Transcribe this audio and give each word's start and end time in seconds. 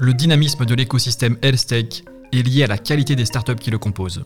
le 0.00 0.14
dynamisme 0.14 0.64
de 0.64 0.74
l'écosystème 0.74 1.36
HealthTech 1.42 2.04
est 2.32 2.42
lié 2.42 2.64
à 2.64 2.66
la 2.66 2.78
qualité 2.78 3.16
des 3.16 3.26
startups 3.26 3.56
qui 3.56 3.70
le 3.70 3.76
composent. 3.76 4.24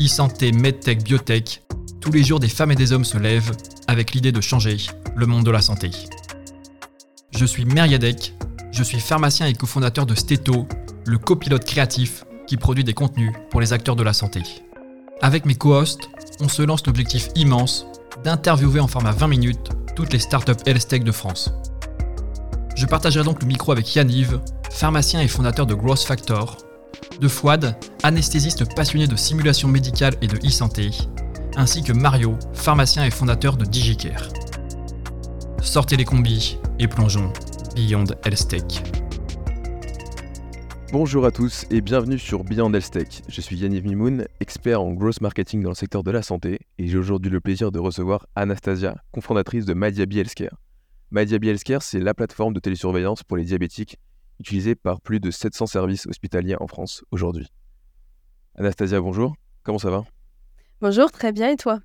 E-santé, 0.00 0.50
MedTech, 0.50 1.04
Biotech, 1.04 1.62
tous 2.00 2.10
les 2.10 2.24
jours 2.24 2.40
des 2.40 2.48
femmes 2.48 2.72
et 2.72 2.74
des 2.74 2.92
hommes 2.92 3.04
se 3.04 3.16
lèvent 3.16 3.52
avec 3.86 4.12
l'idée 4.12 4.32
de 4.32 4.40
changer 4.40 4.78
le 5.14 5.26
monde 5.26 5.44
de 5.44 5.52
la 5.52 5.60
santé. 5.60 5.92
Je 7.30 7.44
suis 7.44 7.64
Meriadec, 7.64 8.34
je 8.72 8.82
suis 8.82 8.98
pharmacien 8.98 9.46
et 9.46 9.54
cofondateur 9.54 10.04
de 10.04 10.16
Steto, 10.16 10.66
le 11.06 11.18
copilote 11.18 11.64
créatif 11.64 12.24
qui 12.48 12.56
produit 12.56 12.82
des 12.82 12.92
contenus 12.92 13.32
pour 13.50 13.60
les 13.60 13.72
acteurs 13.72 13.96
de 13.96 14.02
la 14.02 14.12
santé. 14.12 14.42
Avec 15.22 15.46
mes 15.46 15.54
co-hosts, 15.54 16.10
on 16.40 16.48
se 16.48 16.62
lance 16.62 16.84
l'objectif 16.86 17.28
immense 17.36 17.86
d'interviewer 18.24 18.80
en 18.80 18.88
format 18.88 19.12
20 19.12 19.28
minutes 19.28 19.70
toutes 19.94 20.12
les 20.12 20.18
startups 20.18 20.64
health 20.66 21.04
de 21.04 21.12
France. 21.12 21.52
Je 22.74 22.86
partagerai 22.86 23.24
donc 23.24 23.40
le 23.40 23.46
micro 23.46 23.70
avec 23.70 23.94
Yanniv, 23.94 24.40
pharmacien 24.68 25.20
et 25.20 25.28
fondateur 25.28 25.64
de 25.64 25.74
Growth 25.74 26.02
Factor, 26.02 26.58
de 27.20 27.28
Fouad, 27.28 27.76
anesthésiste 28.02 28.74
passionné 28.74 29.06
de 29.06 29.14
simulation 29.14 29.68
médicale 29.68 30.14
et 30.20 30.26
de 30.26 30.36
e-santé, 30.44 30.90
ainsi 31.56 31.84
que 31.84 31.92
Mario, 31.92 32.36
pharmacien 32.52 33.04
et 33.04 33.12
fondateur 33.12 33.56
de 33.56 33.64
DigiCare. 33.64 34.28
Sortez 35.62 35.96
les 35.96 36.04
combis 36.04 36.58
et 36.80 36.88
plongeons 36.88 37.32
Beyond 37.76 38.06
Health 38.24 38.48
Tech. 38.48 38.82
Bonjour 40.90 41.26
à 41.26 41.30
tous 41.30 41.66
et 41.70 41.80
bienvenue 41.80 42.18
sur 42.18 42.42
Beyond 42.42 42.72
Health 42.74 42.90
Tech. 42.90 43.22
Je 43.28 43.40
suis 43.40 43.56
Yanniv 43.56 43.84
Mimoun, 43.84 44.26
expert 44.40 44.80
en 44.80 44.92
growth 44.92 45.20
marketing 45.20 45.62
dans 45.62 45.70
le 45.70 45.74
secteur 45.76 46.02
de 46.02 46.10
la 46.10 46.22
santé 46.22 46.58
et 46.78 46.88
j'ai 46.88 46.98
aujourd'hui 46.98 47.30
le 47.30 47.40
plaisir 47.40 47.70
de 47.70 47.78
recevoir 47.78 48.26
Anastasia, 48.34 48.96
cofondatrice 49.12 49.64
de 49.64 49.74
MyDiaby 49.74 50.18
Healthcare. 50.18 50.63
MyDiaby 51.14 51.50
Healthcare, 51.50 51.80
c'est 51.80 52.00
la 52.00 52.12
plateforme 52.12 52.54
de 52.54 52.58
télésurveillance 52.58 53.22
pour 53.22 53.36
les 53.36 53.44
diabétiques 53.44 53.98
utilisée 54.40 54.74
par 54.74 55.00
plus 55.00 55.20
de 55.20 55.30
700 55.30 55.66
services 55.66 56.06
hospitaliers 56.08 56.56
en 56.58 56.66
France 56.66 57.04
aujourd'hui. 57.12 57.46
Anastasia, 58.56 59.00
bonjour. 59.00 59.36
Comment 59.62 59.78
ça 59.78 59.90
va? 59.90 60.04
Bonjour, 60.80 61.12
très 61.12 61.30
bien 61.30 61.50
et 61.50 61.56
toi? 61.56 61.78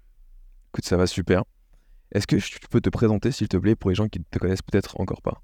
Écoute, 0.73 0.83
ça 0.83 0.97
va 0.97 1.05
super. 1.05 1.43
Est-ce 2.11 2.25
que 2.25 2.37
tu 2.37 2.67
peux 2.71 2.81
te 2.81 2.89
présenter, 2.89 3.31
s'il 3.31 3.47
te 3.47 3.57
plaît, 3.57 3.75
pour 3.75 3.91
les 3.91 3.95
gens 3.95 4.07
qui 4.07 4.17
ne 4.17 4.23
te 4.31 4.39
connaissent 4.39 4.63
peut-être 4.63 4.99
encore 4.99 5.21
pas? 5.21 5.43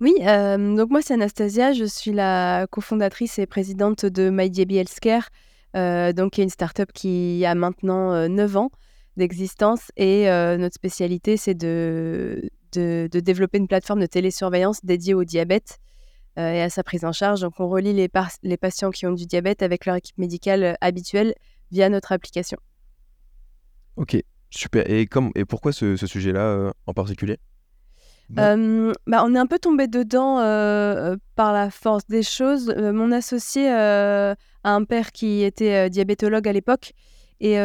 Oui, 0.00 0.12
euh, 0.22 0.74
donc 0.74 0.90
moi 0.90 1.00
c'est 1.00 1.14
Anastasia, 1.14 1.74
je 1.74 1.84
suis 1.84 2.12
la 2.12 2.66
cofondatrice 2.68 3.38
et 3.38 3.46
présidente 3.46 4.04
de 4.04 4.30
MyDB 4.30 4.72
Healthcare, 4.72 5.28
euh, 5.76 6.12
donc 6.12 6.32
qui 6.32 6.40
est 6.40 6.44
une 6.44 6.50
startup 6.50 6.92
qui 6.92 7.44
a 7.46 7.54
maintenant 7.54 8.28
9 8.28 8.56
euh, 8.56 8.58
ans 8.58 8.70
d'existence 9.16 9.92
et 9.96 10.26
notre 10.58 10.74
spécialité 10.74 11.38
c'est 11.38 11.54
de, 11.54 12.50
de, 12.78 13.20
développer 13.20 13.58
une 13.58 13.68
plateforme 13.68 14.00
de 14.00 14.06
télésurveillance 14.06 14.84
dédiée 14.84 15.14
au 15.14 15.24
diabète 15.24 15.78
et 16.38 16.60
à 16.60 16.68
sa 16.68 16.82
prise 16.82 17.04
en 17.04 17.12
charge. 17.12 17.40
Donc 17.40 17.54
on 17.60 17.68
relie 17.68 17.94
les, 17.94 18.10
les 18.42 18.56
patients 18.58 18.90
qui 18.90 19.06
ont 19.06 19.12
du 19.12 19.24
diabète 19.24 19.62
avec 19.62 19.86
leur 19.86 19.96
équipe 19.96 20.18
médicale 20.18 20.76
habituelle 20.82 21.34
via 21.70 21.88
notre 21.88 22.12
application. 22.12 22.58
Ok, 23.96 24.22
super. 24.50 24.88
Et, 24.90 25.06
comme, 25.06 25.30
et 25.34 25.44
pourquoi 25.44 25.72
ce, 25.72 25.96
sujet-là 25.96 26.40
euh, 26.40 26.70
en 26.86 26.92
particulier? 26.92 27.38
Bah, 28.28 28.56
on 28.56 29.34
est 29.34 29.38
un 29.38 29.46
peu 29.46 29.58
tombé 29.58 29.86
dedans 29.86 30.40
euh, 30.40 31.16
par 31.36 31.52
la 31.52 31.70
force 31.70 32.06
des 32.08 32.24
choses. 32.24 32.72
Euh, 32.76 32.92
mon 32.92 33.12
associé 33.12 33.68
a 33.70 34.36
un 34.64 34.84
père 34.84 35.12
qui 35.12 35.44
était 35.44 35.88
diabétologue 35.90 36.48
à 36.48 36.52
l'époque. 36.52 36.92
Et 37.38 37.56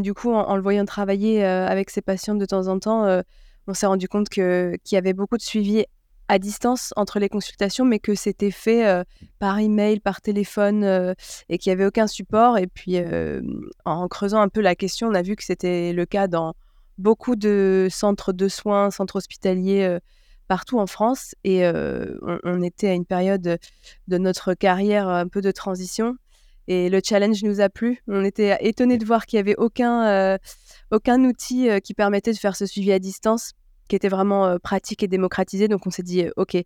du 0.00 0.14
coup, 0.14 0.32
en, 0.32 0.56
le 0.56 0.62
voyant 0.62 0.86
travailler 0.86 1.44
avec 1.44 1.90
ses 1.90 2.00
patients 2.00 2.34
de 2.34 2.46
temps 2.46 2.66
en 2.66 2.78
temps, 2.78 3.22
on 3.68 3.74
s'est 3.74 3.86
rendu 3.86 4.08
compte 4.08 4.28
qu'il 4.28 4.78
y 4.90 4.96
avait 4.96 5.12
beaucoup 5.12 5.36
de 5.36 5.42
suivi 5.42 5.84
à 6.28 6.38
distance 6.38 6.92
entre 6.96 7.18
les 7.18 7.28
consultations, 7.28 7.84
mais 7.84 7.98
que 7.98 8.14
c'était 8.14 8.50
fait 8.50 8.86
euh, 8.86 9.02
par 9.38 9.58
email, 9.58 9.98
par 10.00 10.20
téléphone, 10.20 10.84
euh, 10.84 11.14
et 11.48 11.58
qu'il 11.58 11.70
n'y 11.70 11.74
avait 11.74 11.86
aucun 11.86 12.06
support. 12.06 12.58
Et 12.58 12.66
puis, 12.66 12.96
euh, 12.96 13.40
en 13.86 14.06
creusant 14.08 14.40
un 14.40 14.48
peu 14.48 14.60
la 14.60 14.74
question, 14.74 15.08
on 15.08 15.14
a 15.14 15.22
vu 15.22 15.36
que 15.36 15.44
c'était 15.44 15.92
le 15.92 16.06
cas 16.06 16.28
dans 16.28 16.54
beaucoup 16.98 17.34
de 17.34 17.88
centres 17.90 18.32
de 18.32 18.48
soins, 18.48 18.90
centres 18.90 19.16
hospitaliers 19.16 19.98
partout 20.48 20.78
en 20.78 20.86
France. 20.86 21.34
Et 21.44 21.64
on, 21.64 22.62
était 22.62 22.88
à 22.88 22.94
une 22.94 23.06
période 23.06 23.58
de 24.08 24.18
notre 24.18 24.54
carrière 24.54 25.08
un 25.08 25.28
peu 25.28 25.40
de 25.40 25.52
transition. 25.52 26.16
Et 26.66 26.90
le 26.90 27.00
challenge 27.02 27.44
nous 27.44 27.60
a 27.60 27.68
plu. 27.68 28.02
On 28.08 28.24
était 28.24 28.58
étonnés 28.60 28.98
de 28.98 29.04
voir 29.04 29.26
qu'il 29.26 29.36
n'y 29.36 29.42
avait 29.42 29.56
aucun, 29.56 30.38
aucun 30.90 31.24
outil 31.24 31.68
qui 31.84 31.94
permettait 31.94 32.32
de 32.32 32.38
faire 32.38 32.56
ce 32.56 32.66
suivi 32.66 32.90
à 32.90 32.98
distance 32.98 33.52
qui 33.88 33.96
était 33.96 34.08
vraiment 34.08 34.58
pratique 34.58 35.02
et 35.02 35.08
démocratisé. 35.08 35.68
Donc 35.68 35.86
on 35.86 35.90
s'est 35.90 36.02
dit, 36.02 36.26
OK, 36.36 36.54
il 36.54 36.64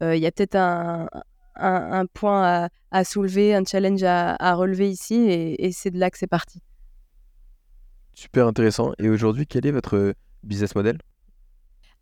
y 0.00 0.26
a 0.26 0.32
peut-être 0.32 0.56
un, 0.56 1.08
un, 1.56 2.06
point 2.06 2.68
à, 2.90 3.04
soulever, 3.04 3.54
un 3.54 3.64
challenge 3.64 4.02
à, 4.02 4.54
relever 4.54 4.90
ici, 4.90 5.14
et, 5.14 5.72
c'est 5.72 5.90
de 5.90 5.98
là 5.98 6.10
que 6.10 6.18
c'est 6.18 6.26
parti. 6.26 6.60
Super 8.14 8.46
intéressant. 8.46 8.92
Et 8.98 9.08
aujourd'hui, 9.08 9.46
quel 9.46 9.66
est 9.66 9.72
votre 9.72 10.14
business 10.42 10.74
model? 10.74 10.98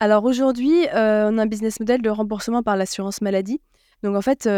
Alors 0.01 0.25
aujourd'hui, 0.25 0.87
on 0.93 1.39
a 1.39 1.43
un 1.43 1.47
business 1.47 1.81
model 1.81 2.03
de 2.03 2.11
remboursement 2.11 2.63
par 2.63 2.77
l'assurance 2.77 3.21
maladie. 3.21 3.61
Donc 4.03 4.17
en 4.17 4.21
fait, 4.21 4.49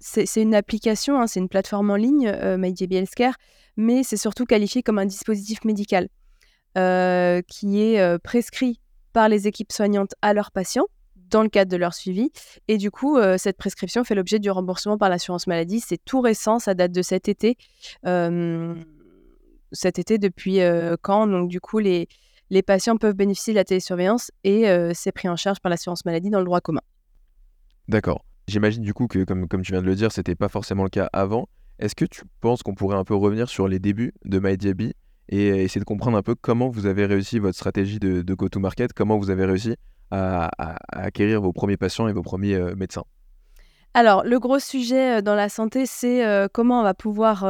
c'est 0.00 0.42
une 0.42 0.54
application, 0.54 1.20
hein, 1.20 1.26
c'est 1.26 1.40
une 1.40 1.48
plateforme 1.48 1.90
en 1.90 1.96
ligne, 1.96 2.28
euh, 2.28 2.58
Healthcare, 2.58 3.34
mais 3.76 4.02
c'est 4.02 4.16
surtout 4.16 4.44
qualifié 4.44 4.82
comme 4.82 4.98
un 4.98 5.06
dispositif 5.06 5.64
médical 5.64 6.08
qui 6.74 7.80
est 7.80 8.18
prescrit 8.18 8.80
par 9.16 9.30
les 9.30 9.48
équipes 9.48 9.72
soignantes 9.72 10.14
à 10.20 10.34
leurs 10.34 10.50
patients 10.50 10.88
dans 11.30 11.42
le 11.42 11.48
cadre 11.48 11.70
de 11.70 11.78
leur 11.78 11.94
suivi. 11.94 12.28
Et 12.68 12.76
du 12.76 12.90
coup, 12.90 13.16
euh, 13.16 13.38
cette 13.38 13.56
prescription 13.56 14.04
fait 14.04 14.14
l'objet 14.14 14.38
du 14.38 14.50
remboursement 14.50 14.98
par 14.98 15.08
l'assurance 15.08 15.46
maladie. 15.46 15.80
C'est 15.80 15.96
tout 16.04 16.20
récent, 16.20 16.58
ça 16.58 16.74
date 16.74 16.92
de 16.92 17.00
cet 17.00 17.26
été. 17.26 17.56
cet 19.72 19.98
été, 19.98 20.18
depuis 20.18 20.60
euh, 20.60 20.96
quand? 21.00 21.26
Donc, 21.26 21.48
du 21.48 21.62
coup, 21.62 21.78
les, 21.78 22.08
les 22.50 22.60
patients 22.60 22.98
peuvent 22.98 23.14
bénéficier 23.14 23.54
de 23.54 23.58
la 23.58 23.64
télésurveillance 23.64 24.32
et 24.44 24.68
euh, 24.68 24.92
c'est 24.94 25.12
pris 25.12 25.30
en 25.30 25.36
charge 25.36 25.60
par 25.60 25.70
l'assurance 25.70 26.04
maladie 26.04 26.28
dans 26.28 26.40
le 26.40 26.44
droit 26.44 26.60
commun. 26.60 26.82
D'accord. 27.88 28.22
J'imagine 28.48 28.82
du 28.82 28.92
coup 28.92 29.06
que, 29.06 29.24
comme, 29.24 29.48
comme 29.48 29.62
tu 29.62 29.72
viens 29.72 29.80
de 29.80 29.86
le 29.86 29.94
dire, 29.94 30.12
c'était 30.12 30.34
pas 30.34 30.50
forcément 30.50 30.84
le 30.84 30.90
cas 30.90 31.08
avant. 31.14 31.48
Est-ce 31.78 31.94
que 31.94 32.04
tu 32.04 32.20
penses 32.42 32.62
qu'on 32.62 32.74
pourrait 32.74 32.98
un 32.98 33.04
peu 33.04 33.14
revenir 33.14 33.48
sur 33.48 33.66
les 33.66 33.78
débuts 33.78 34.12
de 34.26 34.38
MyDiaby? 34.40 34.92
Et 35.28 35.50
euh, 35.50 35.56
essayer 35.56 35.80
de 35.80 35.84
comprendre 35.84 36.16
un 36.16 36.22
peu 36.22 36.34
comment 36.34 36.68
vous 36.68 36.86
avez 36.86 37.04
réussi 37.06 37.38
votre 37.38 37.56
stratégie 37.56 37.98
de, 37.98 38.34
go-to-market, 38.34 38.92
comment 38.92 39.18
vous 39.18 39.30
avez 39.30 39.44
réussi 39.44 39.74
à, 40.10 40.50
acquérir 40.92 41.40
vos 41.40 41.52
premiers 41.52 41.76
patients 41.76 42.06
et 42.08 42.12
vos 42.12 42.22
premiers 42.22 42.54
euh, 42.54 42.74
médecins. 42.76 43.04
Alors, 43.92 44.24
le 44.24 44.38
gros 44.38 44.58
sujet 44.58 45.18
euh, 45.18 45.22
dans 45.22 45.34
la 45.34 45.48
santé, 45.48 45.86
c'est 45.86 46.22
comment 46.52 46.80
on 46.80 46.82
va 46.82 46.94
pouvoir 46.94 47.46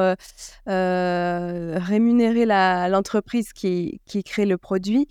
rémunérer 0.67 2.47
l'entreprise 2.89 3.53
qui, 3.53 4.01
crée 4.25 4.47
le 4.47 4.57
produit. 4.57 5.09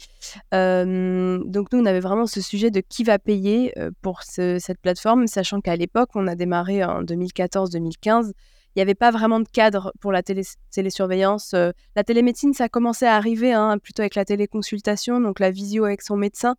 donc, 0.51 1.71
nous, 1.71 1.79
on 1.79 1.85
avait 1.85 1.99
vraiment 1.99 2.25
ce 2.25 2.41
sujet 2.41 2.71
de 2.71 2.79
qui 2.79 3.03
va 3.03 3.19
payer 3.19 3.73
pour 4.01 4.23
cette 4.23 4.79
plateforme, 4.81 5.27
sachant 5.27 5.59
qu'à 5.61 5.75
l'époque, 5.75 6.09
on 6.15 6.25
a 6.27 6.35
démarré 6.35 6.83
en 6.83 7.03
2014-2015 7.03 8.31
il 8.75 8.79
n'y 8.79 8.81
avait 8.81 8.95
pas 8.95 9.11
vraiment 9.11 9.39
de 9.39 9.47
cadre 9.47 9.93
pour 10.01 10.11
la 10.11 10.21
télésurveillance. 10.21 11.53
Euh, 11.53 11.71
la 11.95 12.03
télémédecine, 12.03 12.53
ça 12.53 12.65
a 12.65 12.69
commencé 12.69 13.05
à 13.05 13.15
arriver, 13.15 13.53
hein, 13.53 13.77
plutôt 13.77 14.01
avec 14.01 14.15
la 14.15 14.25
téléconsultation, 14.25 15.21
donc 15.21 15.39
la 15.39 15.49
visio 15.49 15.85
avec 15.85 16.01
son 16.01 16.17
médecin. 16.17 16.55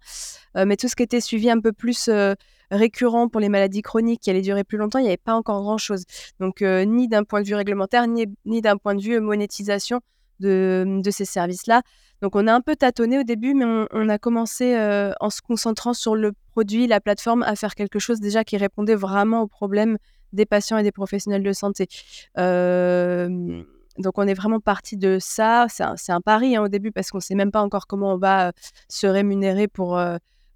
Euh, 0.56 0.64
mais 0.64 0.76
tout 0.76 0.88
ce 0.88 0.96
qui 0.96 1.02
était 1.02 1.20
suivi 1.20 1.50
un 1.50 1.60
peu 1.60 1.72
plus 1.72 2.08
euh, 2.08 2.34
récurrent 2.70 3.28
pour 3.28 3.40
les 3.40 3.50
maladies 3.50 3.82
chroniques 3.82 4.22
qui 4.22 4.30
allaient 4.30 4.40
durer 4.40 4.64
plus 4.64 4.78
longtemps, 4.78 4.98
il 4.98 5.02
n'y 5.02 5.08
avait 5.08 5.18
pas 5.18 5.34
encore 5.34 5.60
grand-chose. 5.60 6.04
Donc, 6.40 6.62
ni 6.62 7.06
d'un 7.06 7.24
point 7.24 7.42
de 7.42 7.46
vue 7.46 7.54
réglementaire, 7.54 8.06
ni, 8.08 8.60
d'un 8.62 8.78
point 8.78 8.94
de 8.94 9.02
vue 9.02 9.20
monétisation 9.20 10.00
de, 10.40 11.00
de 11.02 11.10
ces 11.10 11.26
services-là. 11.26 11.82
Donc, 12.22 12.34
on 12.34 12.46
a 12.46 12.52
un 12.52 12.62
peu 12.62 12.76
tâtonné 12.76 13.18
au 13.18 13.22
début, 13.24 13.54
mais 13.54 13.66
on, 13.66 13.86
on 13.92 14.08
a 14.08 14.18
commencé 14.18 14.74
en 15.20 15.30
se 15.30 15.42
concentrant 15.42 15.94
sur 15.94 16.16
le 16.16 16.32
produit, 16.52 16.88
la 16.88 17.00
plateforme, 17.00 17.42
à 17.42 17.54
faire 17.54 17.74
quelque 17.74 17.98
chose 17.98 18.20
déjà 18.20 18.42
qui 18.42 18.56
répondait 18.56 18.96
vraiment 18.96 19.42
aux 19.42 19.48
problèmes 19.48 19.98
des 20.32 20.46
patients 20.46 20.78
et 20.78 20.82
des 20.82 20.92
professionnels 20.92 21.42
de 21.42 21.52
santé. 21.52 21.88
donc 22.36 24.18
on 24.18 24.26
est 24.26 24.34
vraiment 24.34 24.60
parti 24.60 24.96
de 24.96 25.18
ça. 25.20 25.66
C'est 25.68 26.12
un, 26.12 26.20
pari 26.20 26.56
hein, 26.56 26.62
au 26.62 26.68
début 26.68 26.92
parce 26.92 27.10
qu'on 27.10 27.18
ne 27.18 27.22
sait 27.22 27.34
même 27.34 27.50
pas 27.50 27.62
encore 27.62 27.86
comment 27.86 28.14
on 28.14 28.18
va 28.18 28.52
se 28.88 29.06
rémunérer 29.06 29.68
pour, 29.68 30.00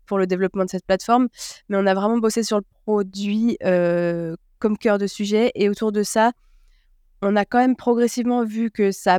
pour 0.07 0.19
le 0.19 0.27
développement 0.27 0.65
de 0.65 0.71
cette 0.71 0.87
plateforme. 0.87 1.29
Mais 1.69 1.77
on 1.79 1.87
a 1.87 1.95
vraiment 1.95 2.19
bossé 2.19 2.43
sur 2.43 2.59
le 2.59 2.65
produit 2.85 3.57
comme 4.61 4.79
cœur 4.79 4.99
de 4.99 5.09
sujet. 5.09 5.51
Et 5.57 5.69
autour 5.69 5.91
de 5.91 6.05
ça, 6.05 6.33
on 7.23 7.35
a 7.35 7.45
quand 7.45 7.59
même 7.59 7.77
progressivement 7.77 8.45
vu 8.45 8.71
que 8.71 8.93
ça 8.93 9.19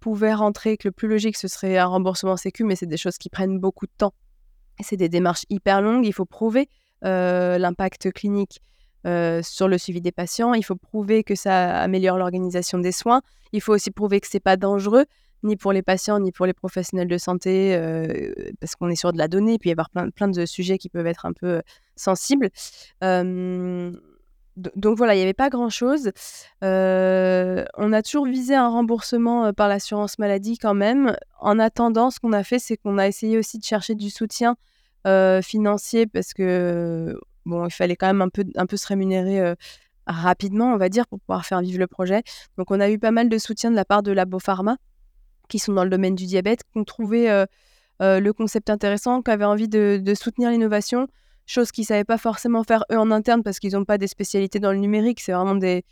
pouvait 0.00 0.34
rentrer, 0.34 0.76
que 0.76 0.88
le 0.88 0.92
plus 0.92 1.08
logique, 1.08 1.36
ce 1.36 1.48
serait 1.48 1.78
un 1.78 1.86
remboursement 1.86 2.36
sécu, 2.36 2.64
mais 2.64 2.76
c'est 2.76 2.86
des 2.86 2.96
choses 2.96 3.18
qui 3.18 3.28
prennent 3.28 3.58
beaucoup 3.58 3.86
de 3.86 3.92
temps. 3.96 4.14
C'est 4.80 4.96
des 4.96 5.08
démarches 5.08 5.44
hyper 5.50 5.82
longues. 5.82 6.06
Il 6.06 6.12
faut 6.12 6.24
prouver 6.24 6.68
l'impact 7.02 8.12
clinique 8.12 8.60
euh, 9.06 9.40
sur 9.42 9.68
le 9.68 9.78
suivi 9.78 10.00
des 10.00 10.12
patients. 10.12 10.54
Il 10.54 10.64
faut 10.64 10.76
prouver 10.76 11.24
que 11.24 11.34
ça 11.34 11.80
améliore 11.80 12.18
l'organisation 12.18 12.78
des 12.78 12.92
soins. 12.92 13.22
Il 13.52 13.60
faut 13.60 13.72
aussi 13.72 13.90
prouver 13.90 14.20
que 14.20 14.26
c'est 14.28 14.40
pas 14.40 14.56
dangereux 14.56 15.04
ni 15.44 15.56
pour 15.56 15.72
les 15.72 15.82
patients 15.82 16.18
ni 16.18 16.32
pour 16.32 16.46
les 16.46 16.52
professionnels 16.52 17.06
de 17.06 17.16
santé 17.16 17.76
euh, 17.76 18.32
parce 18.60 18.74
qu'on 18.74 18.88
est 18.88 18.96
sur 18.96 19.12
de 19.12 19.18
la 19.18 19.28
donnée. 19.28 19.54
Et 19.54 19.58
puis 19.58 19.70
y 19.70 19.72
avoir 19.72 19.90
plein, 19.90 20.10
plein 20.10 20.28
de 20.28 20.46
sujets 20.46 20.78
qui 20.78 20.88
peuvent 20.88 21.06
être 21.06 21.26
un 21.26 21.32
peu 21.32 21.62
sensibles. 21.96 22.50
donc 23.02 24.96
voilà, 24.96 25.14
il 25.14 25.18
n'y 25.18 25.22
avait 25.22 25.34
pas 25.34 25.50
grand-chose. 25.50 26.10
Euh, 26.64 27.64
on 27.76 27.92
a 27.92 28.02
toujours 28.02 28.26
visé 28.26 28.54
un 28.54 28.68
remboursement 28.68 29.46
euh, 29.46 29.52
par 29.52 29.68
l'assurance 29.68 30.18
maladie 30.18 30.58
quand 30.58 30.74
même. 30.74 31.16
En 31.40 31.58
attendant, 31.58 32.10
ce 32.10 32.18
qu'on 32.18 32.32
a 32.32 32.42
fait, 32.42 32.58
c'est 32.58 32.76
qu'on 32.76 32.98
a 32.98 33.06
essayé 33.06 33.38
aussi 33.38 33.58
de 33.58 33.64
chercher 33.64 33.94
du 33.94 34.10
soutien 34.10 34.56
euh, 35.06 35.40
financier 35.42 36.06
parce 36.06 36.34
que 36.34 37.16
bon, 37.48 37.66
il 37.66 37.72
fallait 37.72 37.96
quand 37.96 38.06
même 38.06 38.22
un 38.22 38.28
peu, 38.28 38.44
un 38.56 38.66
peu 38.66 38.76
se 38.76 38.86
rémunérer 38.86 39.54
rapidement, 40.06 40.72
on 40.72 40.76
va 40.76 40.88
dire, 40.88 41.06
pour 41.06 41.18
pouvoir 41.20 41.44
faire 41.44 41.60
vivre 41.60 41.78
le 41.78 41.86
projet. 41.86 42.22
Donc 42.56 42.70
on 42.70 42.80
a 42.80 42.88
eu 42.90 42.98
pas 42.98 43.10
mal 43.10 43.28
de 43.28 43.38
soutien 43.38 43.70
de 43.70 43.76
la 43.76 43.84
part 43.84 44.02
de 44.02 44.12
Labo 44.12 44.38
Pharma, 44.38 44.76
qui 45.48 45.58
sont 45.58 45.72
dans 45.72 45.84
le 45.84 45.90
domaine 45.90 46.14
du 46.14 46.26
diabète, 46.26 46.62
qui 46.62 46.78
ont 46.78 46.84
trouvé 46.84 47.44
le 48.00 48.30
concept 48.32 48.70
intéressant, 48.70 49.22
qui 49.22 49.30
avaient 49.30 49.44
envie 49.44 49.68
de, 49.68 50.14
soutenir 50.14 50.50
l'innovation 50.50 51.08
chose 51.48 51.72
qu'ils 51.72 51.82
ne 51.82 51.86
savaient 51.86 52.04
pas 52.04 52.18
forcément 52.18 52.62
faire 52.62 52.84
eux 52.92 52.98
en 52.98 53.10
interne 53.10 53.42
parce 53.42 53.58
qu'ils 53.58 53.72
n'ont 53.72 53.84
pas 53.84 53.98
des 53.98 54.06
spécialités 54.06 54.60
dans 54.60 54.70
le 54.70 54.78
numérique, 54.78 55.20
c'est 55.20 55.32
vraiment 55.32 55.54
des, 55.54 55.82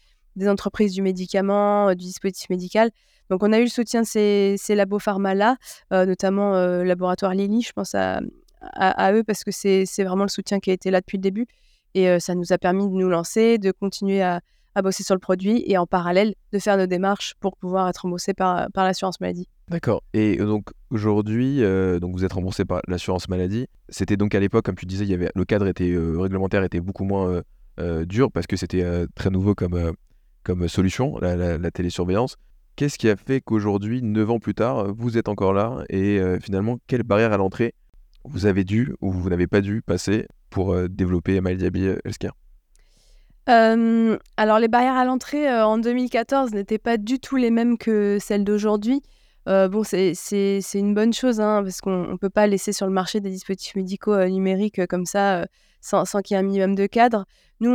entreprises 0.47 0.93
du 0.93 1.01
médicament, 1.01 1.89
euh, 1.89 1.95
du 1.95 2.05
dispositif 2.05 2.51
médical. 2.51 2.91
Donc 3.31 3.43
on 3.43 3.53
a 3.53 3.59
eu 3.59 3.65
le 3.65 3.71
soutien 3.71 4.03
de 4.03 4.07
ces, 4.07 4.57
ces 4.59 4.75
labos 4.75 4.99
pharma-là, 4.99 5.57
euh, 5.95 6.05
notamment 6.05 6.55
euh, 6.55 6.85
Laboratoire 6.85 7.33
Lilly, 7.33 7.63
je 7.63 7.73
pense 7.73 7.95
à, 7.95 8.21
à, 8.61 9.13
eux 9.13 9.23
parce 9.25 9.45
que 9.45 9.51
c'est 9.51 9.85
vraiment 10.05 10.25
le 10.25 10.29
soutien 10.29 10.61
qui 10.61 10.71
a 10.71 10.73
été 10.75 10.91
là 10.91 11.01
depuis 11.01 11.19
le 11.19 11.23
début. 11.23 11.47
Et 11.95 12.21
ça 12.21 12.35
nous 12.35 12.53
a 12.53 12.59
permis 12.59 12.87
de 12.87 12.93
nous 12.93 13.09
lancer, 13.09 13.59
de 13.59 13.71
continuer 13.71 14.23
à, 14.23 14.41
à 14.77 14.83
bosser 14.83 15.03
sur 15.03 15.15
le 15.15 15.21
produit 15.21 15.65
et 15.67 15.79
en 15.79 15.87
parallèle 15.87 16.35
de 16.53 16.59
faire 16.59 16.77
nos 16.77 16.87
démarches 16.87 17.35
pour 17.41 17.57
pouvoir 17.57 17.89
être 17.89 18.03
remboursé 18.03 18.35
par, 18.35 18.71
par 18.73 18.85
l'assurance 18.85 19.19
maladie. 19.21 19.49
D'accord. 19.69 20.03
Et 20.13 20.37
donc 20.37 20.69
aujourd'hui, 20.91 21.65
euh, 21.65 21.99
vous 22.03 22.27
êtes 22.27 22.35
remboursé 22.35 22.67
par 22.67 22.83
l'assurance 22.87 23.29
maladie. 23.31 23.67
C'était 23.89 24.19
donc 24.19 24.35
à 24.35 24.41
l'époque, 24.41 24.67
comme 24.67 24.77
tu 24.77 24.85
disais, 24.85 25.05
il 25.05 25.11
y 25.11 25.15
avait, 25.15 25.31
le 25.35 25.45
cadre 25.47 25.67
était, 25.67 25.91
euh, 25.91 26.21
réglementaire 26.21 26.63
était 26.63 26.81
beaucoup 26.81 27.05
moins 27.05 27.41
euh, 27.81 28.05
dur 28.05 28.31
parce 28.31 28.47
que 28.47 28.57
c'était 28.57 28.85
très 29.15 29.31
nouveau 29.31 29.55
comme, 29.55 29.95
comme 30.45 30.69
solution, 30.69 31.19
la, 31.21 31.57
la, 31.57 31.71
télésurveillance. 31.71 32.37
Qu'est-ce 32.77 32.99
qui 32.99 33.09
a 33.09 33.17
fait 33.17 33.41
qu'aujourd'hui, 33.41 34.03
9 34.03 34.31
ans 34.31 34.39
plus 34.39 34.55
tard, 34.55 34.93
vous 34.93 35.17
êtes 35.17 35.31
encore 35.31 35.55
là 35.55 35.85
et 35.89 36.21
finalement, 36.43 36.79
quelle 36.87 37.03
barrière 37.03 37.33
à 37.33 37.39
l'entrée 37.39 37.73
vous 38.29 38.47
avez 38.47 38.65
dû 38.65 38.95
ou 39.01 39.11
vous 39.11 39.31
n'avez 39.31 39.47
pas 39.47 39.61
dû 39.61 39.83
passer 39.83 40.27
pour 40.51 40.77
développer 40.89 41.41
MyDiaby 41.41 41.95
Healthcare 42.05 42.35
alors 43.49 44.59
les 44.59 44.67
barrières 44.67 44.97
à 44.97 45.05
l'entrée 45.05 45.49
en 45.49 45.79
2014 45.79 46.53
n'étaient 46.53 46.79
pas 46.79 46.97
du 46.97 47.21
tout 47.21 47.37
les 47.37 47.51
mêmes 47.51 47.79
que 47.79 48.19
celles 48.21 48.43
d'aujourd'hui. 48.43 49.03
bon, 49.47 49.85
c'est 49.85 50.59
une 50.75 50.95
bonne 50.95 51.13
chose 51.13 51.41
hein, 51.41 51.63
parce 51.63 51.81
qu'on 51.81 52.09
ne 52.09 52.17
peut 52.17 52.29
pas 52.29 52.49
laisser 52.49 52.73
sur 52.73 52.87
le 52.87 52.93
marché 52.93 53.21
des 53.21 53.31
dispositifs 53.31 53.77
médicaux 53.77 54.25
numériques 54.25 54.85
comme 54.89 55.07
ça 55.07 55.47
sans, 55.81 56.05
qu'il 56.23 56.35
y 56.35 56.37
ait 56.37 56.41
un 56.41 56.43
minimum 56.43 56.75
de 56.75 56.87
cadre. 56.87 57.25
Nous, 57.61 57.73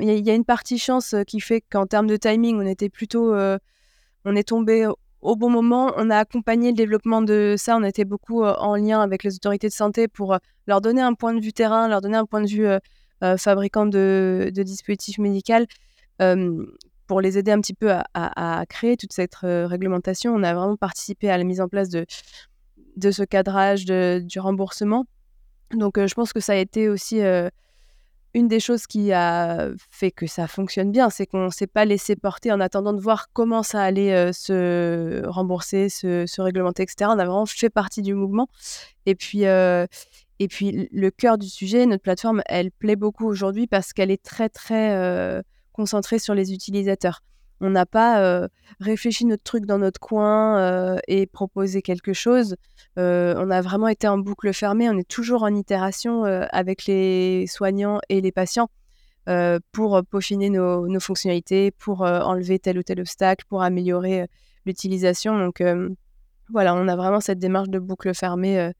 il 0.00 0.26
y, 0.26 0.30
a 0.30 0.34
une 0.34 0.44
partie 0.44 0.78
chance 0.78 1.14
qui 1.26 1.40
fait 1.40 1.60
qu'en 1.60 1.86
termes 1.86 2.08
de 2.08 2.16
timing, 2.16 2.56
on 2.56 2.66
était 2.66 2.88
plutôt, 2.88 3.32
on 3.32 4.36
est 4.36 4.48
tombé 4.48 4.88
au 5.22 5.36
bon 5.36 5.50
moment. 5.50 5.92
On 5.96 6.10
a 6.10 6.16
accompagné 6.16 6.70
le 6.70 6.76
développement 6.76 7.22
de 7.22 7.54
ça. 7.58 7.76
On 7.76 7.84
était 7.84 8.04
beaucoup 8.04 8.42
en 8.44 8.76
lien 8.76 9.00
avec 9.00 9.24
les 9.24 9.34
autorités 9.34 9.68
de 9.68 9.72
santé 9.72 10.08
pour 10.08 10.36
leur 10.66 10.80
donner 10.80 11.02
un 11.02 11.14
point 11.14 11.34
de 11.34 11.40
vue 11.40 11.52
terrain, 11.52 11.88
leur 11.88 12.00
donner 12.00 12.16
un 12.16 12.26
point 12.26 12.40
de 12.42 12.48
vue 12.48 12.66
euh, 13.22 13.36
fabricants 13.36 13.84
de, 13.84 14.50
dispositifs 14.54 15.18
médicaux 15.18 15.66
pour 17.06 17.20
les 17.20 17.38
aider 17.38 17.50
un 17.50 17.60
petit 17.60 17.74
peu 17.74 17.90
à, 18.14 18.64
créer 18.68 18.96
toute 18.96 19.12
cette 19.12 19.34
euh, 19.42 19.66
réglementation. 19.66 20.32
On 20.32 20.44
a 20.44 20.54
vraiment 20.54 20.76
participé 20.76 21.28
à 21.28 21.36
la 21.36 21.44
mise 21.44 21.60
en 21.60 21.68
place 21.68 21.88
de, 21.88 22.06
ce 23.10 23.24
cadrage 23.24 23.84
du 23.84 24.38
remboursement. 24.38 25.06
Donc 25.72 25.98
euh, 25.98 26.06
je 26.06 26.14
pense 26.14 26.32
que 26.32 26.40
ça 26.40 26.52
a 26.52 26.56
été 26.56 26.88
aussi 26.88 27.20
une 28.34 28.48
des 28.48 28.60
choses 28.60 28.86
qui 28.86 29.12
a 29.12 29.70
fait 29.90 30.10
que 30.10 30.26
ça 30.26 30.46
fonctionne 30.46 30.92
bien, 30.92 31.10
c'est 31.10 31.26
qu'on 31.26 31.46
ne 31.46 31.50
s'est 31.50 31.66
pas 31.66 31.84
laissé 31.84 32.16
porter 32.16 32.52
en 32.52 32.60
attendant 32.60 32.92
de 32.92 33.00
voir 33.00 33.28
comment 33.32 33.62
ça 33.62 33.82
allait 33.82 34.32
se 34.32 35.26
rembourser, 35.26 35.88
se, 35.88 36.40
réglementer, 36.40 36.84
etc. 36.84 37.10
On 37.14 37.18
a 37.18 37.24
vraiment 37.24 37.46
fait 37.46 37.70
partie 37.70 38.02
du 38.02 38.14
mouvement. 38.14 38.48
Et 39.06 39.14
puis, 39.14 39.44
et 40.40 40.48
puis, 40.48 40.88
le 40.90 41.10
cœur 41.10 41.36
du 41.36 41.50
sujet, 41.50 41.84
notre 41.84 42.02
plateforme, 42.02 42.42
elle 42.46 42.70
plaît 42.70 42.96
beaucoup 42.96 43.26
aujourd'hui 43.26 43.66
parce 43.66 43.92
qu'elle 43.92 44.10
est 44.10 44.22
très, 44.22 44.48
très 44.48 44.96
euh, 44.96 45.42
concentrée 45.72 46.18
sur 46.18 46.34
les 46.34 46.54
utilisateurs. 46.54 47.20
On 47.60 47.70
n'a 47.70 47.86
pas 47.86 48.48
réfléchi 48.80 49.26
notre 49.26 49.42
truc 49.42 49.66
dans 49.66 49.78
notre 49.78 50.00
coin 50.00 50.98
et 51.08 51.26
proposé 51.26 51.82
quelque 51.82 52.12
chose. 52.12 52.56
on 52.96 53.50
a 53.50 53.60
vraiment 53.60 53.88
été 53.88 54.08
en 54.08 54.18
boucle 54.18 54.52
fermée. 54.52 54.88
On 54.88 54.96
est 54.96 55.08
toujours 55.08 55.42
en 55.42 55.54
itération 55.54 56.24
avec 56.24 56.86
les 56.86 57.46
soignants 57.46 58.00
et 58.08 58.20
les 58.20 58.32
patients 58.32 58.70
pour 59.72 60.02
peaufiner 60.10 60.50
nos 60.50 61.00
fonctionnalités, 61.00 61.70
pour 61.70 62.00
enlever 62.00 62.58
tel 62.58 62.78
ou 62.78 62.82
tel 62.82 63.00
obstacle, 63.00 63.44
pour 63.48 63.62
améliorer 63.62 64.26
l'utilisation. 64.66 65.38
Donc, 65.38 65.62
voilà, 66.48 66.74
on 66.74 66.88
a 66.88 66.96
vraiment 66.96 67.20
cette 67.20 67.38
démarche 67.38 67.68
de 67.68 67.78
boucle 67.78 68.14
fermée 68.14 68.72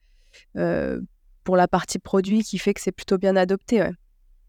pour 1.44 1.56
la 1.56 1.68
partie 1.68 1.98
produit 1.98 2.42
qui 2.42 2.58
fait 2.58 2.74
que 2.74 2.80
c'est 2.80 2.92
plutôt 2.92 3.18
bien 3.18 3.36
adopté. 3.36 3.90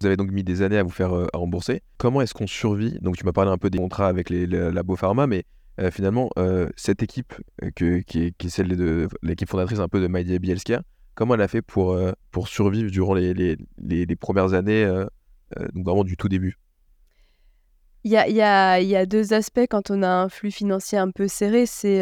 Vous 0.01 0.07
avez 0.07 0.18
donc 0.18 0.31
mis 0.31 0.44
des 0.44 0.63
années 0.63 0.80
à 0.80 0.83
vous 0.83 0.89
faire 0.89 1.15
euh, 1.15 1.27
rembourser. 1.31 1.83
Comment 2.00 2.21
est-ce 2.21 2.33
qu'on 2.33 2.48
survit? 2.48 2.98
Donc 3.01 3.18
tu 3.18 3.24
m'as 3.24 3.33
parlé 3.33 3.51
un 3.51 3.59
peu 3.59 3.69
des 3.69 3.77
contrats 3.77 4.07
avec 4.07 4.31
les, 4.31 4.48
les 4.48 4.71
labos 4.71 4.95
pharma, 4.95 5.27
mais 5.27 5.44
euh, 5.80 5.92
finalement, 5.92 6.31
euh, 6.39 6.68
cette 6.75 7.03
équipe 7.03 7.36
qui, 7.75 7.86
est, 7.86 8.50
celle 8.50 8.75
de 8.75 9.07
l'équipe 9.21 9.48
fondatrice 9.48 9.77
un 9.77 9.88
peu 9.88 10.01
de 10.01 10.07
MyDiaby 10.07 10.50
Healthcare, 10.50 10.81
comment 11.13 11.36
elle 11.36 11.42
a 11.42 11.48
fait 11.48 11.62
pour, 11.62 11.95
pour 12.31 12.48
survivre 12.48 12.89
durant 12.89 13.13
les, 13.13 13.57
premières 14.19 14.53
années, 14.56 14.88
donc 15.75 15.86
vraiment 15.86 16.04
du 16.04 16.18
tout 16.18 16.30
début? 16.30 16.57
Il 18.04 18.12
y 18.12 18.18
a, 18.18 19.06
deux 19.06 19.33
aspects 19.33 19.68
quand 19.69 19.92
on 19.92 20.01
a 20.01 20.09
un 20.09 20.30
flux 20.30 20.50
financier 20.50 20.97
un 20.97 21.12
peu 21.12 21.27
serré, 21.27 21.68
c'est 21.68 22.01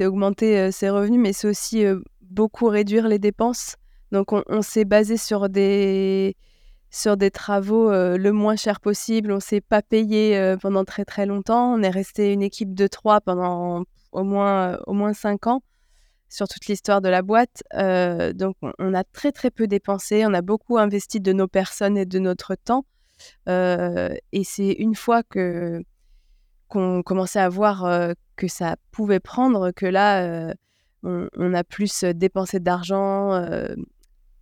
augmenter 0.00 0.72
ses 0.72 0.90
revenus, 0.90 1.20
mais 1.20 1.32
c'est 1.32 1.46
aussi 1.46 1.84
beaucoup 2.22 2.66
réduire 2.66 3.06
les 3.06 3.20
dépenses. 3.20 3.76
Donc 4.10 4.32
on, 4.32 4.62
s'est 4.62 4.84
basé 4.84 5.16
sur 5.16 5.48
des, 5.48 6.36
sur 6.94 7.16
des 7.16 7.32
travaux 7.32 7.90
euh, 7.90 8.16
le 8.16 8.30
moins 8.30 8.54
cher 8.54 8.78
possible. 8.78 9.32
On 9.32 9.40
s'est 9.40 9.60
pas 9.60 9.82
payé 9.82 10.38
euh, 10.38 10.56
pendant 10.56 10.84
très 10.84 11.04
très 11.04 11.26
longtemps. 11.26 11.74
On 11.74 11.82
est 11.82 11.90
resté 11.90 12.32
une 12.32 12.42
équipe 12.42 12.72
de 12.72 12.86
trois 12.86 13.20
pendant 13.20 13.82
au 14.12 14.22
moins, 14.22 14.78
moins 14.86 15.12
cinq 15.12 15.48
ans 15.48 15.62
sur 16.28 16.46
toute 16.46 16.66
l'histoire 16.66 17.00
de 17.00 17.08
la 17.08 17.22
boîte. 17.22 17.64
Euh, 17.74 18.32
donc 18.32 18.56
on, 18.78 18.94
a 18.94 19.02
très 19.02 19.32
très 19.32 19.50
peu 19.50 19.66
dépensé. 19.66 20.24
On 20.24 20.32
a 20.34 20.40
beaucoup 20.40 20.78
investi 20.78 21.20
de 21.20 21.32
nos 21.32 21.48
personnes 21.48 21.98
et 21.98 22.06
de 22.06 22.18
notre 22.20 22.54
temps. 22.54 22.84
et 23.48 24.44
c'est 24.44 24.72
une 24.72 24.94
fois 24.94 25.24
que 25.24 25.82
qu'on 26.68 27.02
commençait 27.02 27.40
à 27.40 27.48
voir 27.48 28.14
que 28.36 28.48
ça 28.48 28.76
pouvait 28.92 29.20
prendre 29.20 29.72
que 29.72 29.86
là 29.86 30.54
on, 31.02 31.54
a 31.54 31.64
plus 31.64 32.04
dépensé 32.04 32.60
d'argent, 32.60 33.32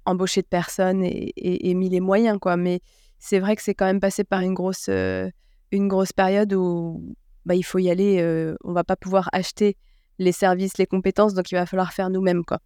embauché 0.05 0.43
de 0.43 0.47
personnes 0.47 1.03
et, 1.05 1.75
mis 1.75 1.89
les 1.89 2.01
moyens, 2.01 2.39
quoi. 2.41 2.57
Mais 2.57 2.81
c'est 3.19 3.39
vrai 3.39 3.57
que 3.57 3.63
c'est 3.63 3.75
quand 3.75 3.87
même 3.87 4.01
passé 4.01 4.25
par 4.25 4.41
une 4.41 4.55
grosse, 4.55 4.87
euh, 4.89 5.31
une 5.71 5.89
grosse 5.89 6.13
période 6.13 6.53
où 6.55 7.15
bah, 7.45 7.55
il 7.55 7.63
faut 7.63 7.79
y 7.79 7.91
aller. 7.91 8.21
Euh, 8.21 8.57
on 8.65 8.73
va 8.73 8.85
pas 8.85 8.97
pouvoir 8.97 9.29
acheter 9.33 9.77
les 10.19 10.33
services, 10.33 10.79
les 10.79 10.87
compétences, 10.87 11.35
donc 11.35 11.51
il 11.51 11.55
va 11.55 11.67
falloir 11.67 11.93
faire 11.93 12.11
nous-mêmes, 12.11 12.45
quoi. 12.45 12.59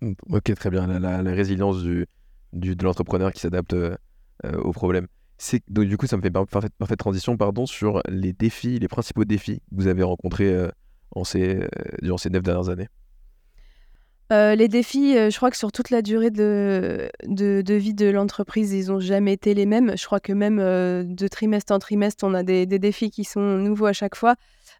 Mmh, 0.00 0.12
ok, 0.30 0.54
très 0.54 0.70
bien. 0.70 0.86
La, 0.86 1.18
résilience 1.22 1.82
du, 1.82 2.06
de 2.52 2.84
l'entrepreneur 2.84 3.32
qui 3.32 3.40
s'adapte 3.40 3.74
euh, 3.74 3.96
aux 4.42 4.72
problèmes. 4.72 5.06
Donc, 5.68 5.86
du 5.86 5.96
coup, 5.98 6.06
ça 6.06 6.16
me 6.16 6.22
fait 6.22 6.30
parfaite, 6.30 6.98
transition 6.98 7.36
pardon, 7.36 7.66
sur 7.66 8.00
les 8.08 8.32
défis, 8.32 8.78
les 8.78 8.88
principaux 8.88 9.26
défis 9.26 9.60
que 9.70 9.76
vous 9.76 9.86
avez 9.86 10.02
rencontrés 10.02 10.70
en 11.10 11.24
ces, 11.24 11.68
durant 12.00 12.16
ces 12.16 12.30
neuf 12.30 12.42
dernières 12.42 12.70
années. 12.70 12.88
Euh, 14.32 14.56
les 14.56 14.66
défis, 14.66 15.16
euh, 15.16 15.30
je 15.30 15.36
crois 15.36 15.50
que 15.50 15.56
sur 15.56 15.70
toute 15.70 15.90
la 15.90 16.02
durée 16.02 16.30
de, 16.30 17.08
vie 17.22 17.94
de 17.94 18.06
l'entreprise, 18.06 18.72
ils 18.72 18.88
n'ont 18.88 18.98
jamais 18.98 19.32
été 19.32 19.54
les 19.54 19.66
mêmes. 19.66 19.96
Je 19.96 20.04
crois 20.04 20.18
que 20.18 20.32
même 20.32 20.58
euh, 20.58 21.04
de 21.04 21.28
trimestre 21.28 21.72
en 21.72 21.78
trimestre, 21.78 22.24
on 22.26 22.34
a 22.34 22.42
des, 22.42 22.66
défis 22.66 23.10
qui 23.10 23.22
sont 23.22 23.40
nouveaux 23.40 23.86
à 23.86 23.92
chaque 23.92 24.16
fois. 24.16 24.34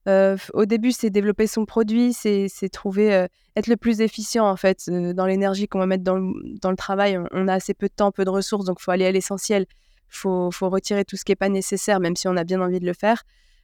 au 0.06 0.64
début, 0.66 0.90
c'est 0.90 1.10
développer 1.10 1.46
son 1.46 1.64
produit, 1.64 2.12
c'est 2.12 2.68
trouver, 2.72 3.26
être 3.54 3.68
le 3.68 3.76
plus 3.76 4.00
efficient 4.00 4.48
en 4.48 4.56
fait 4.56 4.90
dans 4.90 5.26
l'énergie 5.26 5.68
qu'on 5.68 5.78
va 5.78 5.86
mettre 5.86 6.04
dans 6.04 6.16
le, 6.16 6.32
dans 6.60 6.70
le 6.70 6.76
travail. 6.76 7.18
On, 7.32 7.48
a 7.48 7.54
assez 7.54 7.74
peu 7.74 7.86
de 7.86 7.94
temps, 7.94 8.10
peu 8.10 8.24
de 8.24 8.30
ressources, 8.30 8.64
donc 8.64 8.78
il 8.80 8.82
faut 8.82 8.90
aller 8.90 9.06
à 9.06 9.12
l'essentiel. 9.12 9.66
Il 10.08 10.16
faut, 10.16 10.50
faut, 10.50 10.70
retirer 10.70 11.04
tout 11.04 11.16
ce 11.16 11.24
qui 11.24 11.32
n'est 11.32 11.36
pas 11.36 11.48
nécessaire, 11.48 12.00
même 12.00 12.16
si 12.16 12.26
on 12.28 12.36
a 12.36 12.44
bien 12.44 12.60
envie 12.60 12.80
de 12.80 12.86
le 12.86 12.94
faire. 12.94 13.22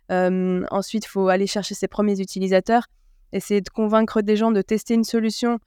ensuite, 0.08 1.04
il 1.06 1.08
faut 1.08 1.28
aller 1.28 1.48
chercher 1.48 1.74
ses 1.74 1.88
premiers 1.88 2.20
utilisateurs 2.20 2.86
essayer 3.32 3.60
de 3.60 3.68
convaincre 3.68 4.22
des 4.22 4.36
gens 4.36 4.52
de 4.52 4.62
tester 4.62 4.94
une 4.94 5.04
solution 5.04 5.58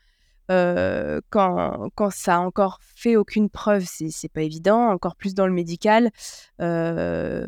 euh, 0.52 1.22
quand, 1.32 1.90
quand 1.96 2.12
ça 2.12 2.36
a 2.36 2.40
encore 2.40 2.80
fait 2.82 3.16
aucune 3.16 3.50
preuve, 3.50 3.86
c'est 3.88 4.32
pas 4.32 4.42
évident, 4.42 4.90
encore 4.90 5.16
plus 5.16 5.34
dans 5.34 5.48
le 5.48 5.54
médical. 5.54 6.12
Euh, 6.62 7.48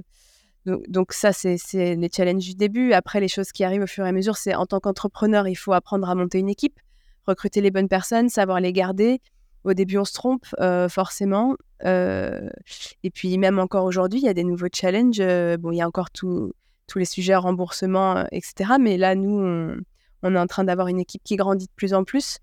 donc, 0.66 1.14
ça, 1.14 1.32
c'est 1.32 1.58
les 1.96 2.10
challenges 2.14 2.44
du 2.44 2.56
début. 2.56 2.92
Après, 2.94 3.22
les 3.22 3.30
choses 3.30 3.52
qui 3.52 3.64
arrivent 3.64 3.84
au 3.84 3.88
fur 3.88 4.06
et 4.06 4.10
à 4.10 4.12
mesure, 4.12 4.36
c'est 4.36 4.54
en 4.54 4.66
tant 4.66 4.80
qu'entrepreneur, 4.80 5.48
il 5.48 5.56
faut 5.56 5.72
apprendre 5.72 6.10
à 6.10 6.16
monter 6.16 6.40
une 6.40 6.50
équipe, 6.50 6.80
recruter 7.26 7.62
les 7.62 7.72
bonnes 7.72 7.88
personnes, 7.88 8.30
savoir 8.30 8.60
les 8.60 8.74
garder, 8.74 9.22
au 9.64 9.74
début, 9.74 9.98
on 9.98 10.06
se 10.06 10.14
trompe 10.14 10.46
forcément. 10.90 11.56
et 11.84 13.10
puis 13.14 13.38
même 13.38 13.60
encore 13.60 13.86
aujourd'hui, 13.86 14.20
il 14.20 14.26
y 14.26 14.30
a 14.30 14.34
des 14.34 14.44
nouveaux 14.44 14.68
challenges. 14.74 15.22
bon, 15.60 15.72
il 15.72 15.78
y 15.78 15.82
a 15.82 15.88
encore 15.88 16.10
tous 16.12 16.54
les 16.96 17.06
sujets 17.06 17.36
remboursement, 17.36 18.26
etc. 18.32 18.74
Mais 18.80 18.98
là, 18.98 19.16
nous, 19.16 19.40
on, 19.40 19.78
on 20.24 20.36
est 20.36 20.40
en 20.40 20.48
train 20.48 20.64
d'avoir 20.64 20.88
une 20.88 21.00
équipe 21.00 21.24
qui 21.24 21.36
grandit 21.36 21.68
de 21.68 21.72
plus 21.76 21.94
en 21.94 22.04
plus. 22.04 22.40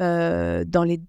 dans 0.00 0.84
les 0.84 1.00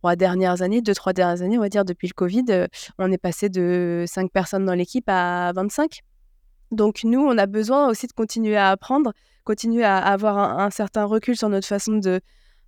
trois 0.00 0.16
dernières 0.16 0.62
années, 0.62 0.80
deux, 0.80 0.94
trois 0.94 1.12
dernières 1.12 1.42
années, 1.42 1.58
on 1.58 1.60
va 1.60 1.68
dire, 1.68 1.84
depuis 1.84 2.08
le 2.08 2.14
Covid, 2.14 2.66
on 2.98 3.12
est 3.12 3.18
passé 3.18 3.48
de 3.50 4.04
cinq 4.06 4.32
personnes 4.32 4.64
dans 4.64 4.74
l'équipe 4.74 5.04
à 5.08 5.52
25. 5.54 6.00
Donc 6.70 7.00
nous, 7.04 7.20
on 7.20 7.36
a 7.36 7.46
besoin 7.46 7.88
aussi 7.88 8.06
de 8.06 8.12
continuer 8.12 8.56
à 8.56 8.70
apprendre, 8.70 9.12
continuer 9.44 9.84
à 9.84 9.98
avoir 9.98 10.38
un, 10.38 10.70
certain 10.70 11.04
recul 11.04 11.36
sur 11.36 11.48
notre 11.48 11.66
façon 11.66 11.96
de, 11.96 12.20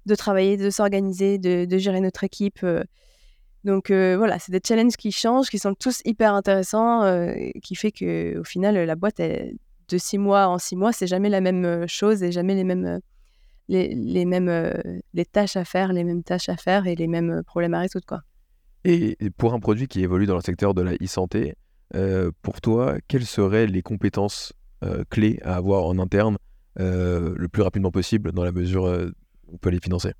de 0.06 0.14
travailler, 0.14 0.56
de 0.56 0.70
s'organiser, 0.70 1.38
de, 1.38 1.78
gérer 1.78 2.00
notre 2.00 2.24
équipe. 2.24 2.66
Donc 3.64 3.90
voilà, 3.90 4.38
c'est 4.38 4.52
des 4.52 4.60
challenges 4.66 4.96
qui 4.96 5.12
changent, 5.12 5.48
qui 5.48 5.58
sont 5.58 5.74
tous 5.74 6.02
hyper 6.04 6.34
intéressants, 6.34 7.32
qui 7.62 7.76
fait 7.76 7.92
que 7.92 8.38
au 8.38 8.44
final, 8.44 8.74
la 8.74 8.94
boîte, 8.94 9.20
de 9.92 9.98
six 9.98 10.18
mois 10.18 10.48
en 10.48 10.58
six 10.58 10.76
mois, 10.76 10.92
c'est 10.92 11.06
jamais 11.06 11.28
la 11.28 11.40
même 11.40 11.86
chose 11.86 12.22
et 12.22 12.32
jamais 12.32 12.54
les 12.54 12.64
mêmes 12.64 13.00
les, 13.68 14.24
mêmes 14.24 14.48
euh, 14.48 14.72
les 15.14 15.24
tâches 15.24 15.56
à 15.56 15.64
faire, 15.64 15.92
les 15.92 16.02
mêmes 16.04 16.22
tâches 16.22 16.48
à 16.48 16.56
faire 16.56 16.86
et 16.86 16.94
les 16.94 17.08
mêmes 17.08 17.30
euh, 17.30 17.42
problèmes 17.42 17.74
à 17.74 17.80
résoudre. 17.80 18.06
Quoi. 18.06 18.20
Et 18.84 19.16
pour 19.36 19.52
un 19.54 19.60
produit 19.60 19.88
qui 19.88 20.02
évolue 20.02 20.26
dans 20.26 20.34
le 20.34 20.42
secteur 20.42 20.74
de 20.74 20.82
la 20.82 20.94
e-santé, 20.94 21.54
euh, 21.94 22.32
pour 22.42 22.60
toi, 22.60 22.96
quelles 23.08 23.26
seraient 23.26 23.66
les 23.66 23.82
compétences 23.82 24.52
clés 25.10 25.38
à 25.44 25.54
avoir 25.54 25.84
en 25.84 26.00
interne 26.00 26.38
le 26.74 27.46
plus 27.46 27.62
rapidement 27.62 27.92
possible 27.92 28.32
dans 28.32 28.42
la 28.42 28.50
mesure 28.50 28.82
où 28.82 29.54
on 29.54 29.58
peut 29.58 29.70
les 29.70 29.78
financer? 29.78 30.12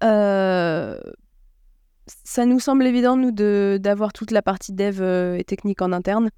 Ça 0.00 1.00
nous 2.46 2.60
semble 2.60 2.86
évident, 2.86 3.16
nous, 3.16 3.32
d'avoir 3.32 4.12
toute 4.12 4.30
la 4.30 4.42
partie 4.42 4.72
dev 4.72 5.02
et 5.36 5.42
technique 5.42 5.82
en 5.82 5.90
interne. 5.90 6.30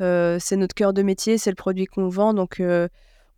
C'est 0.00 0.56
notre 0.56 0.74
cœur 0.74 0.92
de 0.92 1.02
métier, 1.02 1.38
c'est 1.38 1.50
le 1.50 1.56
produit 1.56 1.86
qu'on 1.86 2.08
vend, 2.08 2.34
donc 2.34 2.62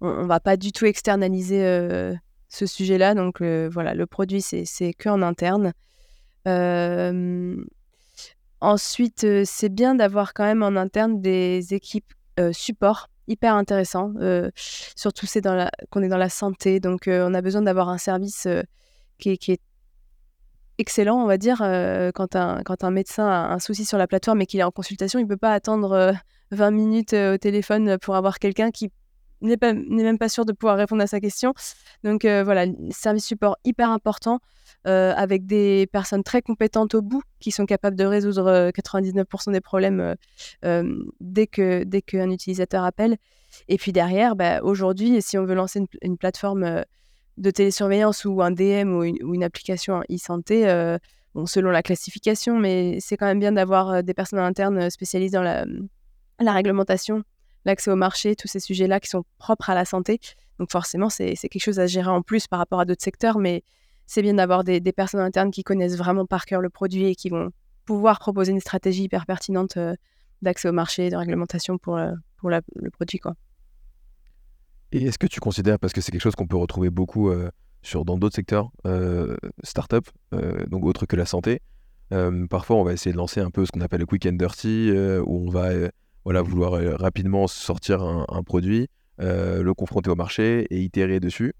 on, 0.02 0.23
ne 0.23 0.26
va 0.26 0.40
pas 0.40 0.57
du 0.57 0.73
tout 0.73 0.85
externaliser 0.85 1.64
euh, 1.64 2.14
ce 2.49 2.66
sujet-là. 2.66 3.14
Donc 3.14 3.40
euh, 3.40 3.69
voilà, 3.73 3.95
le 3.95 4.07
produit, 4.07 4.42
c'est 4.42 4.92
que 4.95 5.09
en 5.09 5.23
interne. 5.23 5.73
Euh, 6.49 7.57
ensuite, 8.61 9.26
c'est 9.45 9.69
bien 9.69 9.95
d'avoir 9.95 10.35
quand 10.35 10.45
même 10.45 10.62
en 10.62 10.76
interne 10.76 11.21
des 11.21 11.75
équipes 11.75 12.12
support 12.52 13.09
hyper 13.28 13.54
intéressant. 13.54 14.12
surtout 14.57 15.26
c'est 15.26 15.42
qu'on 15.90 16.02
est 16.02 16.09
dans 16.09 16.16
la 16.16 16.28
santé, 16.28 16.81
donc 16.81 17.02
on 17.07 17.35
a 17.35 17.42
besoin 17.42 17.62
d'avoir 17.62 17.88
un 17.88 17.99
service 17.99 18.49
qui 19.19 19.31
est, 19.31 19.61
excellent, 20.83 21.23
on 21.23 21.27
va 21.27 21.39
dire. 21.39 21.59
quand, 22.15 22.37
un, 22.37 22.62
quand 22.62 22.85
un 22.85 22.91
médecin 22.91 23.27
a 23.27 23.55
un 23.55 23.59
souci 23.59 23.85
sur 23.85 23.97
la 23.97 24.07
plateforme 24.07 24.43
et 24.43 24.47
qu'il 24.47 24.61
est 24.61 24.65
en 24.65 24.71
consultation, 24.71 25.19
il 25.19 25.23
ne 25.23 25.29
peut 25.29 25.37
pas 25.37 25.55
attendre 25.55 26.15
20 26.51 26.71
minutes 26.71 27.15
au 27.15 27.39
téléphone 27.39 27.97
pour 27.99 28.17
avoir 28.17 28.39
quelqu'un 28.39 28.71
qui 28.71 28.91
n'est 29.43 29.59
même 29.61 30.19
pas 30.19 30.29
sûr 30.29 30.45
de 30.45 30.53
pouvoir 30.53 30.77
répondre 30.77 31.03
à 31.03 31.07
sa 31.07 31.21
question. 31.21 31.53
Donc 32.05 32.25
euh, 32.25 32.45
voilà, 32.45 32.67
service 32.91 33.25
support 33.25 33.57
hyper 33.65 33.91
important 33.91 34.41
euh, 34.87 35.12
avec 35.17 35.47
des 35.47 35.89
personnes 35.93 36.23
très 36.23 36.43
compétentes 36.43 36.95
au 36.95 37.03
bout 37.03 37.23
qui 37.41 37.51
sont 37.51 37.67
capables 37.67 37.97
de 37.97 38.05
résoudre 38.05 38.71
99% 38.71 39.49
euh, 39.49 39.53
des 39.53 39.61
problèmes 39.61 40.15
dès 41.21 41.47
que 41.47 41.85
dès 41.85 42.03
qu'un 42.03 42.31
utilisateur 42.31 42.85
appelle. 42.85 43.17
Et 43.69 43.77
puis 43.77 43.93
derrière, 43.93 44.35
bah, 44.35 44.62
aujourd'hui, 44.62 45.21
si 45.21 45.37
on 45.37 45.45
veut 45.45 45.55
lancer 45.55 45.85
une, 46.01 46.17
plateforme 46.17 46.85
de 47.39 47.51
télésurveillance 47.51 48.25
ou 48.25 48.43
un 48.43 48.51
DM 48.51 48.93
ou 48.95 49.05
une, 49.05 49.45
application 49.45 50.03
e-santé, 50.11 50.65
bon, 51.35 51.47
selon 51.47 51.71
la 51.71 51.83
classification, 51.83 52.59
mais 52.59 52.99
c'est 53.01 53.17
quand 53.17 53.27
même 53.27 53.41
bien 53.41 53.53
d'avoir 53.53 54.03
des 54.03 54.15
personnes 54.15 54.39
internes 54.39 54.91
spécialisées 54.91 55.37
dans 55.37 55.43
la, 55.43 55.65
la 56.39 56.53
réglementation 56.53 57.25
l'accès 57.65 57.91
au 57.91 57.97
marché, 57.97 58.37
tous 58.37 58.49
ces 58.49 58.61
sujets-là 58.61 59.01
qui 59.01 59.09
sont 59.09 59.25
propres 59.39 59.71
à 59.71 59.75
la 59.75 59.85
santé. 59.85 60.21
Donc 60.59 60.71
forcément, 60.71 61.09
c'est 61.09 61.35
quelque 61.35 61.62
chose 61.62 61.81
à 61.81 61.87
gérer 61.87 62.11
en 62.11 62.23
plus 62.23 62.47
par 62.47 62.59
rapport 62.59 62.81
à 62.81 62.85
d'autres 62.85 63.03
secteurs, 63.03 63.39
mais 63.39 63.62
c'est 64.07 64.23
bien 64.23 64.35
d'avoir 64.35 64.65
des, 64.65 64.81
personnes 64.93 65.21
internes 65.21 65.51
qui 65.51 65.62
connaissent 65.62 65.97
vraiment 65.97 66.27
par 66.27 66.45
cœur 66.45 66.61
le 66.61 66.71
produit 66.71 67.07
et 67.07 67.15
qui 67.15 67.31
vont 67.31 67.51
pouvoir 67.85 68.19
proposer 68.19 68.53
une 68.53 68.61
stratégie 68.61 69.05
hyper 69.05 69.27
pertinente 69.27 69.77
euh, 69.77 69.95
d'accès 70.41 70.69
au 70.69 70.73
marché, 70.73 71.11
de 71.11 71.17
réglementation 71.17 71.79
pour, 71.79 71.97
euh, 71.97 72.12
pour 72.37 72.51
le 72.51 72.91
produit. 72.91 73.19
Quoi. 73.19 73.35
Et 74.93 75.05
est-ce 75.05 75.19
que 75.19 75.27
tu 75.27 75.41
considères, 75.41 75.79
parce 75.79 75.93
que 75.93 76.01
c'est 76.01 76.13
quelque 76.13 76.23
chose 76.23 76.37
qu'on 76.37 76.47
peut 76.47 76.57
retrouver 76.57 76.91
beaucoup 76.91 77.31
euh, 77.31 77.51
sur, 77.83 78.05
dans 78.05 78.19
d'autres 78.19 78.37
secteurs, 78.37 78.71
start-up, 79.65 80.07
donc 80.69 80.85
autres 80.85 81.07
que 81.07 81.17
la 81.17 81.27
santé, 81.27 81.61
parfois 82.49 82.77
on 82.77 82.85
va 82.85 82.93
essayer 82.93 83.11
de 83.13 83.17
lancer 83.17 83.41
un 83.41 83.51
peu 83.51 83.67
ce 83.67 83.73
qu'on 83.73 83.81
appelle 83.81 83.99
le 83.99 84.07
quick 84.07 84.25
and 84.27 84.35
dirty, 84.35 84.93
où 84.93 85.49
on 85.49 85.51
va 85.51 85.73
voilà, 86.25 86.43
vouloir 86.43 86.75
euh, 86.75 86.97
rapidement 86.97 87.47
sortir 87.47 88.03
un, 88.03 88.43
produit, 88.43 88.89
euh, 89.21 89.63
le 89.63 89.75
confronter 89.75 90.11
au 90.11 90.15
marché 90.15 90.67
et 90.71 90.81
itérer 90.81 91.21
dessus. 91.21 91.55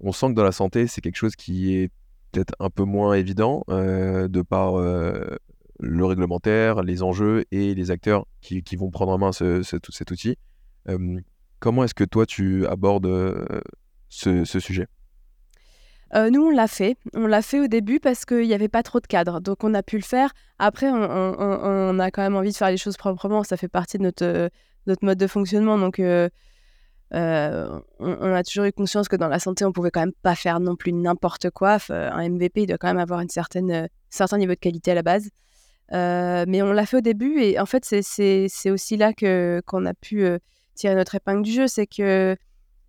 On 0.00 0.12
sent 0.12 0.28
que 0.28 0.34
dans 0.34 0.44
la 0.44 0.52
santé, 0.52 0.86
c'est 0.86 1.00
quelque 1.00 1.16
chose 1.16 1.36
qui 1.36 1.76
est 1.76 1.90
peut-être 2.32 2.54
un 2.58 2.70
peu 2.70 2.84
moins 2.84 3.14
évident 3.14 3.64
euh, 3.68 4.28
de 4.28 4.42
par 4.42 4.76
le 5.82 6.04
réglementaire, 6.04 6.82
les 6.82 7.02
enjeux 7.02 7.44
et 7.50 7.74
les 7.74 7.90
acteurs 7.90 8.26
qui, 8.40 8.62
vont 8.76 8.90
prendre 8.90 9.12
en 9.12 9.18
main 9.18 9.32
ce, 9.32 9.62
cet 9.62 10.10
outil. 10.10 10.36
Comment 11.60 11.84
est-ce 11.84 11.94
que 11.94 12.04
toi, 12.04 12.26
tu 12.26 12.66
abordes 12.66 13.08
ce 14.08 14.44
sujet? 14.44 14.86
Euh, 16.14 16.28
nous, 16.30 16.42
on 16.42 16.50
l'a 16.50 16.66
fait. 16.66 16.96
On 17.14 17.26
l'a 17.26 17.42
fait 17.42 17.60
au 17.60 17.68
début 17.68 18.00
parce 18.00 18.24
qu'il 18.24 18.46
n'y 18.46 18.54
avait 18.54 18.68
pas 18.68 18.82
trop 18.82 19.00
de 19.00 19.06
cadres. 19.06 19.40
Donc, 19.40 19.62
on 19.62 19.74
a 19.74 19.82
pu 19.82 19.96
le 19.96 20.02
faire. 20.02 20.32
Après, 20.58 20.88
on, 20.90 21.98
a 21.98 22.10
quand 22.10 22.22
même 22.22 22.36
envie 22.36 22.50
de 22.50 22.56
faire 22.56 22.70
les 22.70 22.76
choses 22.76 22.96
proprement. 22.96 23.44
Ça 23.44 23.56
fait 23.56 23.68
partie 23.68 23.98
de 23.98 24.02
notre, 24.02 24.24
euh, 24.24 24.48
notre 24.86 25.04
mode 25.04 25.18
de 25.18 25.26
fonctionnement. 25.28 25.78
Donc, 25.78 26.00
euh, 26.00 26.28
on, 27.12 28.34
a 28.34 28.42
toujours 28.42 28.64
eu 28.64 28.72
conscience 28.72 29.08
que 29.08 29.16
dans 29.16 29.28
la 29.28 29.38
santé, 29.38 29.64
on 29.64 29.72
pouvait 29.72 29.90
quand 29.90 30.00
même 30.00 30.12
pas 30.22 30.34
faire 30.34 30.58
non 30.58 30.74
plus 30.74 30.92
n'importe 30.92 31.50
quoi. 31.50 31.78
un 31.90 32.28
MVP, 32.28 32.62
il 32.62 32.66
doit 32.66 32.78
quand 32.78 32.88
même 32.88 32.98
avoir 32.98 33.20
une 33.20 33.28
certaine, 33.28 33.88
certain 34.10 34.38
niveau 34.38 34.54
de 34.54 34.58
qualité 34.58 34.90
à 34.90 34.94
la 34.94 35.02
base. 35.02 35.30
mais 35.92 36.62
on 36.62 36.72
l'a 36.72 36.86
fait 36.86 36.96
au 36.96 37.02
début. 37.02 37.40
Et 37.40 37.60
en 37.60 37.66
fait, 37.66 37.84
c'est 37.84 38.70
aussi 38.70 38.96
là 38.96 39.12
qu'on 39.12 39.86
a 39.86 39.94
pu 39.94 40.26
tirer 40.74 40.94
notre 40.94 41.14
épingle 41.14 41.42
du 41.42 41.52
jeu. 41.52 41.66
C'est 41.66 41.86
que 41.86 42.36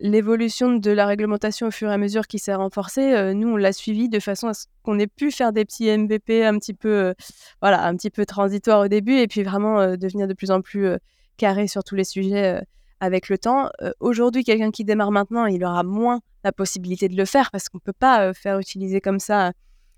l'évolution 0.02 0.72
de 0.72 0.90
la 0.90 1.06
réglementation 1.06 1.68
au 1.68 1.70
fur 1.70 1.88
et 1.88 1.94
à 1.94 1.98
mesure 1.98 2.26
qui 2.26 2.38
s'est 2.38 2.54
renforcée, 2.54 3.14
euh, 3.14 3.34
nous 3.34 3.48
on 3.48 3.56
l'a 3.56 3.72
suivi 3.72 4.08
de 4.08 4.18
façon 4.18 4.48
à 4.48 4.54
ce 4.54 4.66
qu'on 4.82 4.98
ait 4.98 5.06
pu 5.06 5.30
faire 5.30 5.52
des 5.52 5.64
petits 5.64 5.96
MVP 5.96 6.44
un 6.44 6.58
petit 6.58 6.74
peu, 6.74 6.88
euh, 6.88 7.14
voilà, 7.60 7.86
un 7.86 7.96
petit 7.96 8.10
peu 8.10 8.26
transitoires 8.26 8.80
au 8.80 8.88
début 8.88 9.16
et 9.18 9.28
puis 9.28 9.44
vraiment 9.44 9.80
euh, 9.80 9.96
devenir 9.96 10.26
de 10.26 10.34
plus 10.34 10.50
en 10.50 10.60
plus 10.60 10.88
carré 11.36 11.68
sur 11.68 11.84
tous 11.84 11.94
les 11.94 12.04
sujets 12.04 12.60
avec 13.00 13.28
le 13.28 13.38
temps. 13.38 13.70
Aujourd'hui, 14.00 14.44
quelqu'un 14.44 14.70
qui 14.70 14.84
démarre 14.84 15.10
maintenant, 15.10 15.46
il 15.46 15.64
aura 15.64 15.82
moins 15.82 16.20
la 16.44 16.52
possibilité 16.52 17.08
de 17.08 17.16
le 17.16 17.24
faire 17.24 17.50
parce 17.50 17.68
qu'on 17.68 17.78
ne 17.78 17.82
peut 17.82 17.92
pas 17.98 18.34
faire 18.34 18.58
utiliser 18.58 19.00
comme 19.00 19.18
ça 19.18 19.52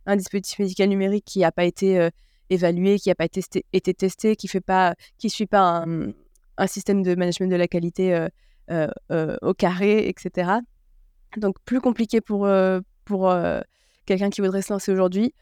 un 0.06 0.16
dispositif 0.16 0.58
médical 0.58 0.88
numérique 0.88 1.24
qui 1.24 1.40
n'a 1.40 1.52
pas 1.52 1.64
été 1.64 2.08
évalué, 2.50 2.98
qui 2.98 3.08
n'a 3.08 3.14
pas 3.14 3.24
été, 3.24 3.42
testé, 3.94 4.36
qui 4.36 4.46
ne 4.46 5.28
suit 5.28 5.46
pas 5.46 5.84
un, 5.84 6.12
un, 6.56 6.66
système 6.66 7.02
de 7.02 7.14
management 7.14 7.50
de 7.50 7.56
la 7.56 7.68
qualité 7.68 8.28
euh, 8.70 8.88
euh, 9.12 9.36
au 9.42 9.52
carré, 9.52 10.08
etc. 10.08 10.52
Donc 11.36 11.56
plus 11.66 11.82
compliqué 11.82 12.22
pour, 12.22 12.46
euh, 12.46 12.80
pour 13.04 13.30
quelqu'un 14.06 14.30
qui 14.30 14.40
voudrait 14.40 14.62
se 14.62 14.72
lancer 14.72 14.90
aujourd'hui 14.90 15.34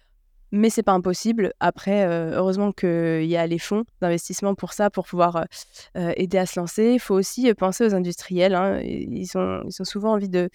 mais 0.55 0.69
c'est 0.69 0.83
pas 0.83 0.93
impossible. 0.93 1.55
Après, 1.61 2.05
heureusement 2.05 2.73
qu'il 2.73 3.25
y 3.25 3.39
a 3.39 3.47
les 3.47 3.59
fonds 3.59 3.85
d'investissement 4.03 4.55
pour 4.55 4.75
ça, 4.75 4.91
pour 4.91 5.07
pouvoir 5.07 5.47
aider 5.95 6.37
à 6.37 6.45
se 6.45 6.61
lancer. 6.61 6.93
Il 6.93 7.01
faut 7.01 7.15
aussi 7.15 7.55
penser 7.55 7.87
aux 7.87 7.95
industriels. 7.95 8.55
Hein. 8.55 8.79
Ils, 8.83 9.31
ont, 9.35 9.63
ils 9.65 9.81
ont 9.81 9.85
souvent 9.87 10.13
envie 10.13 10.29
de, 10.29 10.51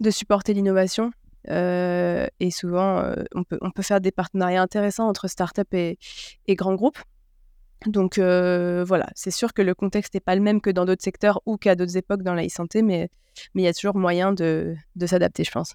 de 0.00 0.10
supporter 0.10 0.54
l'innovation. 0.54 1.10
et 1.46 2.50
souvent, 2.50 3.04
on, 3.34 3.44
peut, 3.44 3.58
on 3.60 3.70
peut 3.70 3.82
faire 3.82 4.00
des 4.00 4.12
partenariats 4.12 4.62
intéressants 4.62 5.06
entre 5.06 5.28
startups 5.28 5.60
et, 5.72 5.98
et 6.46 6.54
grands 6.54 6.74
groupes. 6.74 6.98
Donc 7.86 8.18
euh, 8.18 8.84
voilà, 8.84 9.08
c'est 9.14 9.30
sûr 9.30 9.52
que 9.52 9.62
le 9.62 9.74
contexte 9.74 10.14
n'est 10.14 10.20
pas 10.20 10.34
le 10.34 10.40
même 10.40 10.60
que 10.60 10.70
dans 10.70 10.84
d'autres 10.84 11.02
secteurs 11.02 11.40
ou 11.46 11.56
qu'à 11.56 11.74
d'autres 11.74 11.96
époques 11.96 12.22
dans 12.22 12.34
la 12.34 12.44
e-santé, 12.44 12.82
mais 12.82 13.10
il 13.54 13.62
y 13.62 13.68
a 13.68 13.72
toujours 13.72 13.96
moyen 13.96 14.32
de, 14.32 14.74
s'adapter, 15.06 15.44
je 15.44 15.50
pense. 15.52 15.74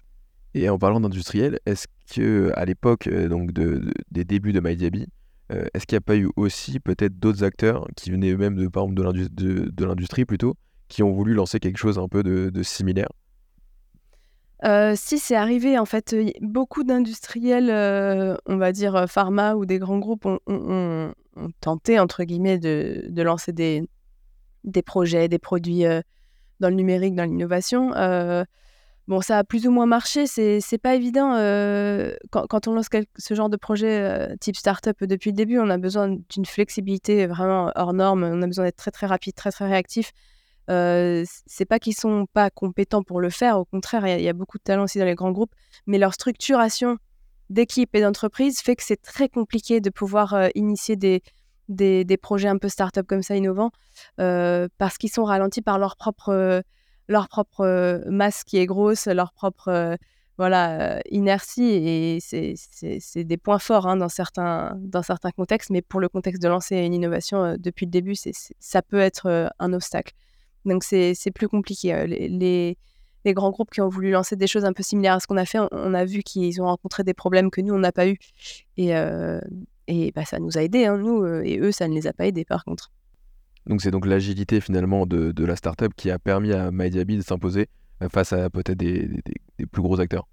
Et 0.54 0.68
en 0.68 0.78
parlant 0.78 1.00
d'industriel, 1.00 1.58
est-ce 1.66 1.86
que 2.14 2.52
à 2.54 2.64
l'époque 2.64 3.06
euh, 3.06 3.28
donc 3.28 3.52
des 3.52 4.24
débuts 4.24 4.52
de 4.52 4.60
MyDiaby, 4.60 5.08
euh, 5.52 5.66
est-ce 5.74 5.86
qu'il 5.86 5.96
n'y 5.96 5.98
a 5.98 6.02
pas 6.02 6.16
eu 6.16 6.28
aussi 6.36 6.78
peut-être 6.78 7.18
d'autres 7.18 7.42
acteurs 7.42 7.88
qui 7.96 8.10
venaient 8.10 8.36
même 8.36 8.56
de 8.56 8.68
par 8.68 8.84
exemple 8.84 9.26
de 9.32 9.84
l'industrie 9.84 10.24
plutôt, 10.24 10.54
qui 10.88 11.02
ont 11.02 11.12
voulu 11.12 11.34
lancer 11.34 11.58
quelque 11.58 11.78
chose 11.78 11.98
un 11.98 12.08
peu 12.08 12.22
de 12.22 12.62
similaire? 12.62 13.08
Si, 14.94 15.18
c'est 15.18 15.36
arrivé. 15.36 15.78
En 15.78 15.84
fait, 15.84 16.14
beaucoup 16.40 16.84
d'industriels, 16.84 17.70
on 18.46 18.56
va 18.56 18.72
dire 18.72 19.06
pharma 19.08 19.54
ou 19.54 19.66
des 19.66 19.78
grands 19.78 19.98
groupes, 19.98 20.26
ont, 20.26 21.12
tenté, 21.60 21.98
entre 21.98 22.24
guillemets, 22.24 22.58
de, 22.58 23.22
lancer 23.22 23.52
des, 23.52 23.82
projets, 24.84 25.28
des 25.28 25.38
produits 25.38 25.84
dans 26.60 26.68
le 26.68 26.74
numérique, 26.74 27.14
dans 27.14 27.24
l'innovation. 27.24 27.92
Bon, 29.06 29.20
ça 29.20 29.36
a 29.36 29.44
plus 29.44 29.66
ou 29.66 29.70
moins 29.70 29.84
marché, 29.84 30.26
c'est 30.26 30.78
pas 30.78 30.94
évident 30.94 31.32
quand, 32.30 32.68
on 32.68 32.72
lance 32.72 32.88
ce 33.18 33.34
genre 33.34 33.50
de 33.50 33.58
projet 33.58 34.34
type 34.40 34.56
startup 34.56 35.04
depuis 35.04 35.30
le 35.30 35.36
début, 35.36 35.58
on 35.58 35.68
a 35.68 35.76
besoin 35.76 36.16
d'une 36.30 36.46
flexibilité 36.46 37.26
vraiment 37.26 37.70
hors 37.74 37.92
norme, 37.92 38.24
on 38.24 38.40
a 38.40 38.46
besoin 38.46 38.64
d'être 38.64 38.76
très 38.76 38.90
très 38.90 39.06
rapide, 39.06 39.34
très 39.34 39.50
très 39.50 39.66
réactif. 39.66 40.12
C'est 40.68 41.66
pas 41.68 41.78
qu'ils 41.78 41.94
sont 41.94 42.26
pas 42.32 42.50
compétents 42.50 43.02
pour 43.02 43.20
le 43.20 43.30
faire, 43.30 43.58
au 43.58 43.64
contraire, 43.64 44.06
il 44.06 44.22
y, 44.22 44.28
a 44.28 44.32
beaucoup 44.32 44.58
de 44.58 44.62
talents 44.62 44.84
aussi 44.84 44.98
dans 44.98 45.04
les 45.04 45.14
grands 45.14 45.32
groupes, 45.32 45.54
mais 45.86 45.98
leur 45.98 46.14
structuration 46.14 46.98
d'équipe 47.50 47.94
et 47.94 48.00
d'entreprise 48.00 48.60
fait 48.60 48.76
que 48.76 48.82
c'est 48.82 49.00
très 49.00 49.28
compliqué 49.28 49.80
de 49.80 49.90
pouvoir 49.90 50.48
initier 50.54 50.96
des, 50.96 52.16
projets 52.22 52.48
un 52.48 52.58
peu 52.58 52.68
start-up 52.68 53.06
comme 53.06 53.22
ça, 53.22 53.36
innovants, 53.36 53.70
parce 54.16 54.98
qu'ils 54.98 55.10
sont 55.10 55.24
ralentis 55.24 55.62
par 55.62 55.78
leur 55.78 55.96
propre, 55.96 56.62
masse 58.08 58.44
qui 58.44 58.58
est 58.58 58.66
grosse, 58.66 59.06
leur 59.06 59.32
propre 59.32 59.96
inertie, 61.10 61.62
et 61.62 62.18
c'est 62.20 63.24
des 63.24 63.36
points 63.36 63.58
forts 63.58 63.86
hein, 63.86 63.96
dans 63.96 64.08
certains 64.08 65.30
contextes, 65.36 65.70
mais 65.70 65.82
pour 65.82 66.00
le 66.00 66.08
contexte 66.08 66.42
de 66.42 66.48
lancer 66.48 66.76
une 66.76 66.94
innovation 66.94 67.56
depuis 67.58 67.84
le 67.86 67.90
début, 67.90 68.14
ça 68.58 68.82
peut 68.82 69.00
être 69.00 69.52
un 69.58 69.72
obstacle. 69.74 70.14
Donc 70.64 70.84
c'est 70.84 71.14
plus 71.34 71.48
compliqué. 71.48 72.06
Les, 72.06 72.76
les, 73.24 73.34
grands 73.34 73.50
groupes 73.50 73.70
qui 73.70 73.80
ont 73.80 73.88
voulu 73.88 74.10
lancer 74.10 74.36
des 74.36 74.46
choses 74.46 74.64
un 74.64 74.72
peu 74.72 74.82
similaires 74.82 75.14
à 75.14 75.20
ce 75.20 75.26
qu'on 75.26 75.36
a 75.36 75.44
fait, 75.44 75.58
on, 75.58 75.94
a 75.94 76.04
vu 76.04 76.22
qu'ils 76.22 76.60
ont 76.60 76.66
rencontré 76.66 77.04
des 77.04 77.14
problèmes 77.14 77.50
que 77.50 77.60
nous, 77.60 77.74
on 77.74 77.78
n'a 77.78 77.92
pas 77.92 78.06
eu. 78.06 78.18
Et, 78.76 78.92
et 79.86 80.12
bah, 80.12 80.24
ça 80.24 80.38
nous 80.38 80.58
a 80.58 80.62
aidés, 80.62 80.86
hein, 80.86 80.98
nous, 80.98 81.24
et 81.26 81.58
eux, 81.58 81.72
ça 81.72 81.88
ne 81.88 81.94
les 81.94 82.06
a 82.06 82.12
pas 82.12 82.26
aidés 82.26 82.44
par 82.44 82.64
contre. 82.64 82.90
Donc 83.66 83.80
c'est 83.80 83.90
donc 83.90 84.04
l'agilité 84.04 84.60
finalement 84.60 85.06
de, 85.06 85.32
de, 85.32 85.44
la 85.44 85.56
startup 85.56 85.94
qui 85.94 86.10
a 86.10 86.18
permis 86.18 86.52
à 86.52 86.70
MyDiaby 86.70 87.16
de 87.16 87.22
s'imposer 87.22 87.68
face 88.12 88.34
à 88.34 88.50
peut-être 88.50 88.76
des, 88.76 89.08
des, 89.58 89.66
plus 89.66 89.80
gros 89.80 90.00
acteurs. 90.00 90.28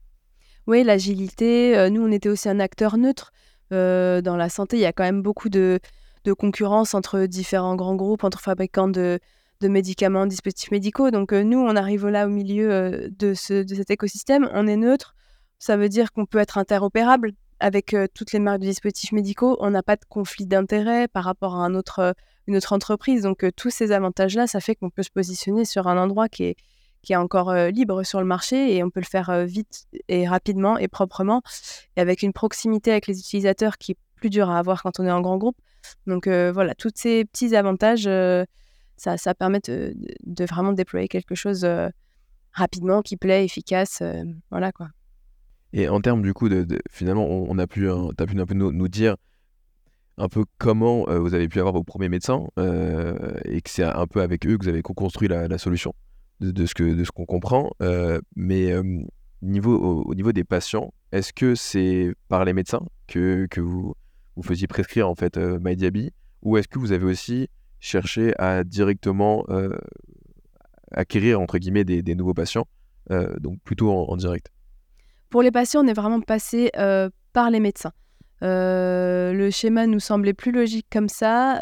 Oui, 0.68 0.84
l'agilité. 0.84 1.90
nous, 1.90 2.02
on 2.02 2.12
était 2.12 2.30
aussi 2.30 2.50
un 2.50 2.60
acteur 2.60 2.98
neutre. 2.98 3.32
dans 3.70 4.36
la 4.38 4.50
santé, 4.50 4.78
il 4.78 4.82
y 4.82 4.86
a 4.86 4.92
quand 4.92 5.04
même 5.04 5.22
beaucoup 5.22 5.50
de, 5.50 5.80
de 6.24 6.34
concurrence 6.34 6.94
entre 6.94 7.26
différents 7.26 7.76
grands 7.76 7.96
groupes, 7.96 8.24
entre 8.24 8.40
fabricants 8.40 8.88
de, 8.88 9.20
de 9.62 9.68
médicaments, 9.68 10.26
dispositifs 10.26 10.72
médicaux. 10.72 11.12
Donc 11.12 11.32
euh, 11.32 11.44
nous, 11.44 11.60
on 11.60 11.76
arrive 11.76 12.08
là 12.08 12.26
au 12.26 12.30
milieu 12.30 12.72
euh, 12.72 13.08
de, 13.18 13.34
ce, 13.34 13.64
de, 13.64 13.76
cet 13.76 13.92
écosystème. 13.92 14.50
On 14.54 14.68
est 14.68 14.76
neutre. 14.76 15.16
Ça 15.60 15.78
veut 15.78 15.90
dire 15.90 16.12
qu'on 16.12 16.26
peut 16.26 16.40
être 16.40 16.58
interopérable 16.58 17.34
avec 17.60 17.94
euh, 17.94 18.08
toutes 18.14 18.34
les 18.34 18.40
marques 18.40 18.60
de 18.60 18.66
dispositifs 18.66 19.12
médicaux. 19.12 19.58
On 19.60 19.70
n'a 19.70 19.84
pas 19.84 19.96
de 19.96 20.06
conflit 20.10 20.48
d'intérêt 20.48 21.08
par 21.08 21.24
rapport 21.24 21.56
à 21.56 21.68
une 21.68 21.78
autre 21.78 22.74
entreprise. 22.74 23.22
Donc 23.22 23.46
tous 23.56 23.70
ces 23.70 23.92
avantages-là, 23.92 24.48
ça 24.48 24.60
fait 24.60 24.76
qu'on 24.76 24.90
peut 24.90 25.04
se 25.04 25.12
positionner 25.12 25.64
sur 25.64 25.88
un 25.88 25.98
endroit 25.98 26.28
qui 26.28 26.44
est, 26.46 26.56
qui 27.04 27.14
est 27.14 27.18
encore 27.18 27.54
libre 27.54 28.04
sur 28.04 28.20
le 28.20 28.26
marché 28.26 28.76
et 28.76 28.84
on 28.84 28.90
peut 28.90 29.00
le 29.00 29.06
faire 29.06 29.46
vite 29.46 29.86
et 30.08 30.28
rapidement 30.28 30.78
et 30.78 30.88
proprement 30.88 31.42
et 31.96 32.02
avec 32.02 32.24
une 32.24 32.34
proximité 32.34 32.92
avec 32.92 33.08
les 33.08 33.20
utilisateurs 33.20 33.78
qui 33.78 33.94
est 33.94 33.98
plus 34.16 34.30
dur 34.30 34.50
à 34.50 34.60
avoir 34.60 34.84
quand 34.84 35.00
on 35.00 35.06
est 35.06 35.12
en 35.12 35.22
grand 35.22 35.38
groupe. 35.38 35.58
Donc 36.08 36.28
voilà, 36.28 36.74
tous 36.76 36.92
ces 36.96 37.26
petits 37.26 37.56
avantages 37.56 38.10
ça, 39.02 39.18
ça 39.18 39.34
permet 39.34 39.60
de, 39.62 40.46
vraiment 40.46 40.74
déployer 40.74 41.08
quelque 41.08 41.34
chose 41.34 41.66
euh, 41.66 41.90
rapidement, 42.52 43.02
qui 43.02 43.18
plaît, 43.18 43.44
efficace. 43.44 44.00
Euh, 44.04 44.24
voilà 44.52 44.72
quoi. 44.72 44.90
Et 45.74 45.90
en 45.90 46.02
termes 46.02 46.22
du 46.22 46.34
coup, 46.34 46.50
de, 46.50 46.68
finalement, 46.92 47.26
on, 47.28 47.58
a 47.58 47.66
pu, 47.66 47.90
as 47.90 48.26
pu 48.28 48.40
un 48.40 48.46
peu 48.46 48.54
nous, 48.54 48.88
dire 48.88 49.16
un 50.18 50.28
peu 50.28 50.44
comment 50.60 51.10
euh, 51.10 51.18
vous 51.18 51.34
avez 51.34 51.48
pu 51.48 51.60
avoir 51.60 51.74
vos 51.74 51.84
premiers 51.84 52.10
médecins 52.10 52.46
et 53.46 53.62
que 53.62 53.70
c'est 53.70 53.84
un 53.84 54.06
peu 54.06 54.22
avec 54.22 54.46
eux 54.46 54.58
que 54.58 54.64
vous 54.64 54.70
avez 54.70 54.84
co-construit 54.84 55.30
la, 55.30 55.58
solution 55.58 55.96
de, 56.40 56.52
de 56.52 56.66
ce 56.68 57.12
qu'on 57.12 57.26
comprend. 57.26 57.72
mais 58.36 58.76
niveau, 59.42 60.04
au, 60.06 60.14
niveau 60.14 60.32
des 60.32 60.44
patients, 60.44 60.94
est-ce 61.12 61.34
que 61.34 61.56
c'est 61.56 62.14
par 62.28 62.46
les 62.46 62.54
médecins 62.54 62.86
que, 63.08 63.48
que 63.50 63.62
vous, 63.62 63.96
vous 64.36 64.44
faisiez 64.44 64.68
prescrire 64.68 65.10
en 65.10 65.16
fait 65.16 65.38
MyDiaby 65.38 66.12
ou 66.44 66.58
est-ce 66.58 66.68
que 66.68 66.78
vous 66.78 66.92
avez 66.92 67.06
aussi 67.06 67.48
chercher 67.82 68.34
à 68.38 68.64
directement 68.64 69.44
euh, 69.50 69.76
acquérir 70.92 71.42
entre 71.42 71.58
guillemets 71.58 71.84
des, 71.84 72.16
nouveaux 72.16 72.36
patients, 72.36 72.68
euh, 73.10 73.36
donc 73.40 73.60
plutôt 73.66 73.92
en, 73.92 74.16
direct. 74.16 74.50
Pour 75.30 75.42
les 75.42 75.52
patients, 75.52 75.84
on 75.84 75.88
est 75.88 75.94
vraiment 75.94 76.22
passé 76.22 76.70
euh, 76.78 77.10
par 77.34 77.50
les 77.50 77.60
médecins. 77.60 77.92
le 78.42 79.50
schéma 79.52 79.88
nous 79.88 80.00
semblait 80.00 80.34
plus 80.34 80.52
logique 80.52 80.88
comme 80.90 81.10
ça. 81.10 81.62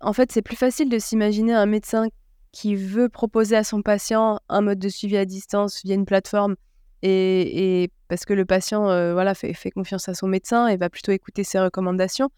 en 0.00 0.12
fait, 0.12 0.32
c'est 0.32 0.42
plus 0.42 0.56
facile 0.56 0.88
de 0.88 0.98
s'imaginer 0.98 1.52
un 1.52 1.66
médecin 1.66 2.06
qui 2.52 2.76
veut 2.76 3.08
proposer 3.08 3.56
à 3.56 3.64
son 3.64 3.82
patient 3.82 4.38
un 4.48 4.60
mode 4.60 4.78
de 4.78 4.88
suivi 4.88 5.16
à 5.16 5.24
distance 5.24 5.82
via 5.84 5.94
une 5.94 6.04
plateforme 6.04 6.54
et, 7.02 7.90
parce 8.06 8.24
que 8.24 8.34
le 8.34 8.44
patient 8.44 8.82
voilà, 9.14 9.34
fait, 9.34 9.70
confiance 9.72 10.08
à 10.08 10.14
son 10.14 10.28
médecin 10.28 10.68
et 10.68 10.76
va 10.76 10.88
plutôt 10.90 11.10
écouter 11.10 11.42
ses 11.42 11.58
recommandations. 11.58 12.30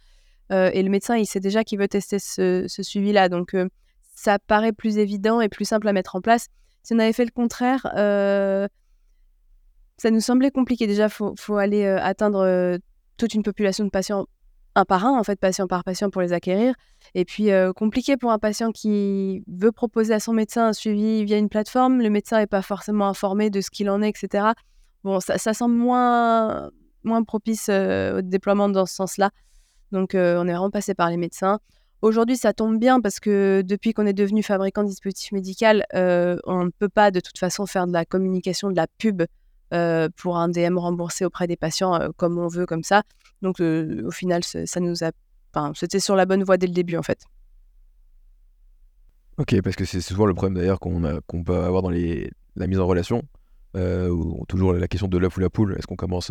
Euh, 0.52 0.70
et 0.72 0.82
le 0.82 0.90
médecin, 0.90 1.16
il 1.16 1.26
sait 1.26 1.40
déjà 1.40 1.64
qu'il 1.64 1.78
veut 1.78 1.88
tester 1.88 2.18
ce, 2.18 2.66
suivi-là. 2.68 3.28
Donc, 3.28 3.54
euh, 3.54 3.68
ça 4.14 4.38
paraît 4.38 4.72
plus 4.72 4.98
évident 4.98 5.40
et 5.40 5.48
plus 5.48 5.64
simple 5.64 5.88
à 5.88 5.92
mettre 5.92 6.16
en 6.16 6.20
place. 6.20 6.48
Si 6.82 6.94
on 6.94 6.98
avait 6.98 7.12
fait 7.12 7.24
le 7.24 7.30
contraire, 7.30 7.86
euh, 7.96 8.68
ça 9.96 10.10
nous 10.10 10.20
semblait 10.20 10.50
compliqué. 10.50 10.86
Déjà, 10.86 11.06
il 11.06 11.34
faut, 11.38 11.56
aller 11.56 11.86
atteindre 11.86 12.78
toute 13.16 13.34
une 13.34 13.42
population 13.42 13.84
de 13.84 13.90
patients 13.90 14.26
un 14.76 14.84
par 14.84 15.06
un, 15.06 15.16
en 15.16 15.22
fait, 15.22 15.38
patient 15.38 15.68
par 15.68 15.84
patient 15.84 16.10
pour 16.10 16.20
les 16.20 16.32
acquérir. 16.32 16.74
Et 17.14 17.24
puis, 17.24 17.48
compliqué 17.76 18.16
pour 18.16 18.32
un 18.32 18.38
patient 18.38 18.72
qui 18.72 19.44
veut 19.46 19.72
proposer 19.72 20.12
à 20.12 20.20
son 20.20 20.32
médecin 20.32 20.66
un 20.66 20.72
suivi 20.72 21.24
via 21.24 21.38
une 21.38 21.48
plateforme. 21.48 22.02
Le 22.02 22.10
médecin 22.10 22.38
n'est 22.38 22.48
pas 22.48 22.60
forcément 22.60 23.06
informé 23.08 23.50
de 23.50 23.60
ce 23.60 23.70
qu'il 23.70 23.88
en 23.88 24.02
est, 24.02 24.08
etc. 24.08 24.48
Bon, 25.04 25.20
ça, 25.20 25.38
semble 25.54 25.76
moins, 25.76 26.70
moins 27.04 27.22
propice 27.22 27.68
au 27.68 28.20
déploiement 28.20 28.68
dans 28.68 28.84
ce 28.84 28.96
sens-là. 28.96 29.30
Donc, 29.92 30.14
euh, 30.14 30.36
on 30.38 30.48
est 30.48 30.52
vraiment 30.52 30.70
passé 30.70 30.94
par 30.94 31.10
les 31.10 31.16
médecins. 31.16 31.60
Aujourd'hui, 32.02 32.36
ça 32.36 32.52
tombe 32.52 32.78
bien 32.78 33.00
parce 33.00 33.20
que 33.20 33.62
depuis 33.64 33.94
qu'on 33.94 34.06
est 34.06 34.12
devenu 34.12 34.42
fabricant 34.42 34.82
de 34.82 34.88
dispositifs 34.88 35.32
médicaux, 35.32 35.66
euh, 35.94 36.36
on 36.44 36.64
ne 36.64 36.70
peut 36.70 36.88
pas 36.88 37.10
de 37.10 37.20
toute 37.20 37.38
façon 37.38 37.66
faire 37.66 37.86
de 37.86 37.92
la 37.92 38.04
communication, 38.04 38.70
de 38.70 38.76
la 38.76 38.86
pub 38.98 39.22
euh, 39.72 40.08
pour 40.16 40.36
un 40.36 40.48
DM 40.48 40.76
remboursé 40.76 41.24
auprès 41.24 41.46
des 41.46 41.56
patients 41.56 41.98
comme 42.16 42.38
on 42.38 42.48
veut, 42.48 42.66
comme 42.66 42.82
ça. 42.82 43.04
Donc, 43.40 43.60
au 43.60 44.10
final, 44.10 44.42
ça 44.44 44.80
nous 44.80 45.04
a. 45.04 45.12
Enfin, 45.54 45.72
c'était 45.74 46.00
sur 46.00 46.16
la 46.16 46.26
bonne 46.26 46.42
voie 46.42 46.56
dès 46.56 46.66
le 46.66 46.72
début, 46.72 46.96
en 46.96 47.02
fait. 47.02 47.24
Ok, 49.38 49.60
parce 49.62 49.76
que 49.76 49.84
c'est 49.84 50.00
souvent 50.00 50.26
le 50.26 50.34
problème 50.34 50.54
d'ailleurs 50.54 50.78
qu'on 50.80 51.44
peut 51.44 51.56
avoir 51.56 51.82
dans 51.82 51.90
la 51.90 52.66
mise 52.66 52.80
en 52.80 52.86
relation, 52.86 53.22
ou 53.74 54.44
toujours 54.48 54.74
la 54.74 54.88
question 54.88 55.08
de 55.08 55.16
l'œuf 55.16 55.36
ou 55.36 55.40
la 55.40 55.50
poule. 55.50 55.76
Est-ce 55.78 55.86
qu'on 55.86 55.96
commence 55.96 56.30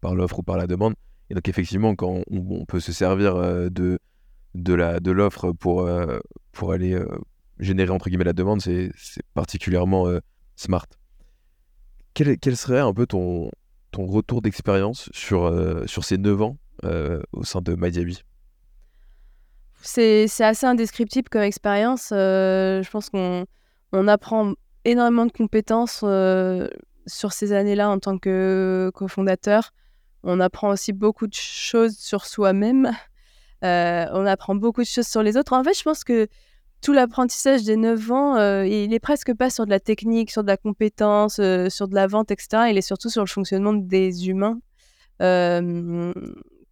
par 0.00 0.14
l'offre 0.14 0.38
ou 0.38 0.42
par 0.42 0.56
la 0.56 0.66
demande? 0.66 0.94
Et 1.30 1.34
donc 1.34 1.48
effectivement, 1.48 1.94
quand 1.94 2.22
on, 2.28 2.64
peut 2.66 2.80
se 2.80 2.92
servir 2.92 3.36
euh, 3.36 3.68
de, 3.70 3.98
de 4.54 5.10
l'offre 5.12 5.48
de 5.48 5.52
pour, 5.52 5.82
euh, 5.82 6.18
pour 6.50 6.72
aller 6.72 6.92
euh, 6.92 7.06
générer 7.60 7.90
entre 7.90 8.08
guillemets 8.08 8.24
la 8.24 8.32
demande, 8.32 8.60
c'est 8.60 8.90
particulièrement 9.34 10.08
smart. 10.56 10.86
Quel, 12.14 12.56
serait 12.56 12.80
un 12.80 12.92
peu 12.92 13.06
ton, 13.06 13.50
ton 13.92 14.06
retour 14.06 14.42
d'expérience 14.42 15.08
sur, 15.12 15.52
sur 15.86 16.04
ces 16.04 16.18
9 16.18 16.42
ans 16.42 16.56
au 17.32 17.44
sein 17.44 17.60
de 17.60 17.76
MyDiaby? 17.76 18.22
C'est 19.82 20.26
assez 20.40 20.66
indescriptible 20.66 21.28
comme 21.28 21.42
expérience. 21.42 22.08
je 22.10 22.90
pense 22.90 23.08
qu'on 23.08 23.46
on 23.92 24.08
apprend 24.08 24.54
énormément 24.84 25.26
de 25.26 25.32
compétences 25.32 26.04
sur 27.06 27.32
ces 27.32 27.52
années-là 27.52 27.88
en 27.88 28.00
tant 28.00 28.18
que 28.18 28.90
cofondateur. 28.94 29.72
On 30.22 30.40
apprend 30.40 30.70
aussi 30.70 30.92
beaucoup 30.92 31.26
de 31.26 31.34
choses 31.34 31.96
sur 31.96 32.26
soi-même. 32.26 32.92
Euh, 33.64 34.06
on 34.12 34.26
apprend 34.26 34.54
beaucoup 34.54 34.82
de 34.82 34.86
choses 34.86 35.06
sur 35.06 35.22
les 35.22 35.36
autres. 35.36 35.52
En 35.52 35.64
fait, 35.64 35.76
je 35.76 35.82
pense 35.82 36.04
que 36.04 36.28
tout 36.82 36.92
l'apprentissage 36.92 37.64
des 37.64 37.76
9 37.76 38.10
ans, 38.10 38.36
euh, 38.36 38.66
il 38.66 38.94
est 38.94 39.00
presque 39.00 39.34
pas 39.34 39.50
sur 39.50 39.66
de 39.66 39.70
la 39.70 39.80
technique, 39.80 40.30
sur 40.30 40.42
de 40.42 40.48
la 40.48 40.56
compétence, 40.56 41.38
euh, 41.38 41.68
sur 41.68 41.88
de 41.88 41.94
la 41.94 42.06
vente, 42.06 42.30
etc. 42.30 42.70
Il 42.70 42.78
est 42.78 42.82
surtout 42.82 43.10
sur 43.10 43.22
le 43.22 43.28
fonctionnement 43.28 43.74
des 43.74 44.28
humains. 44.28 44.60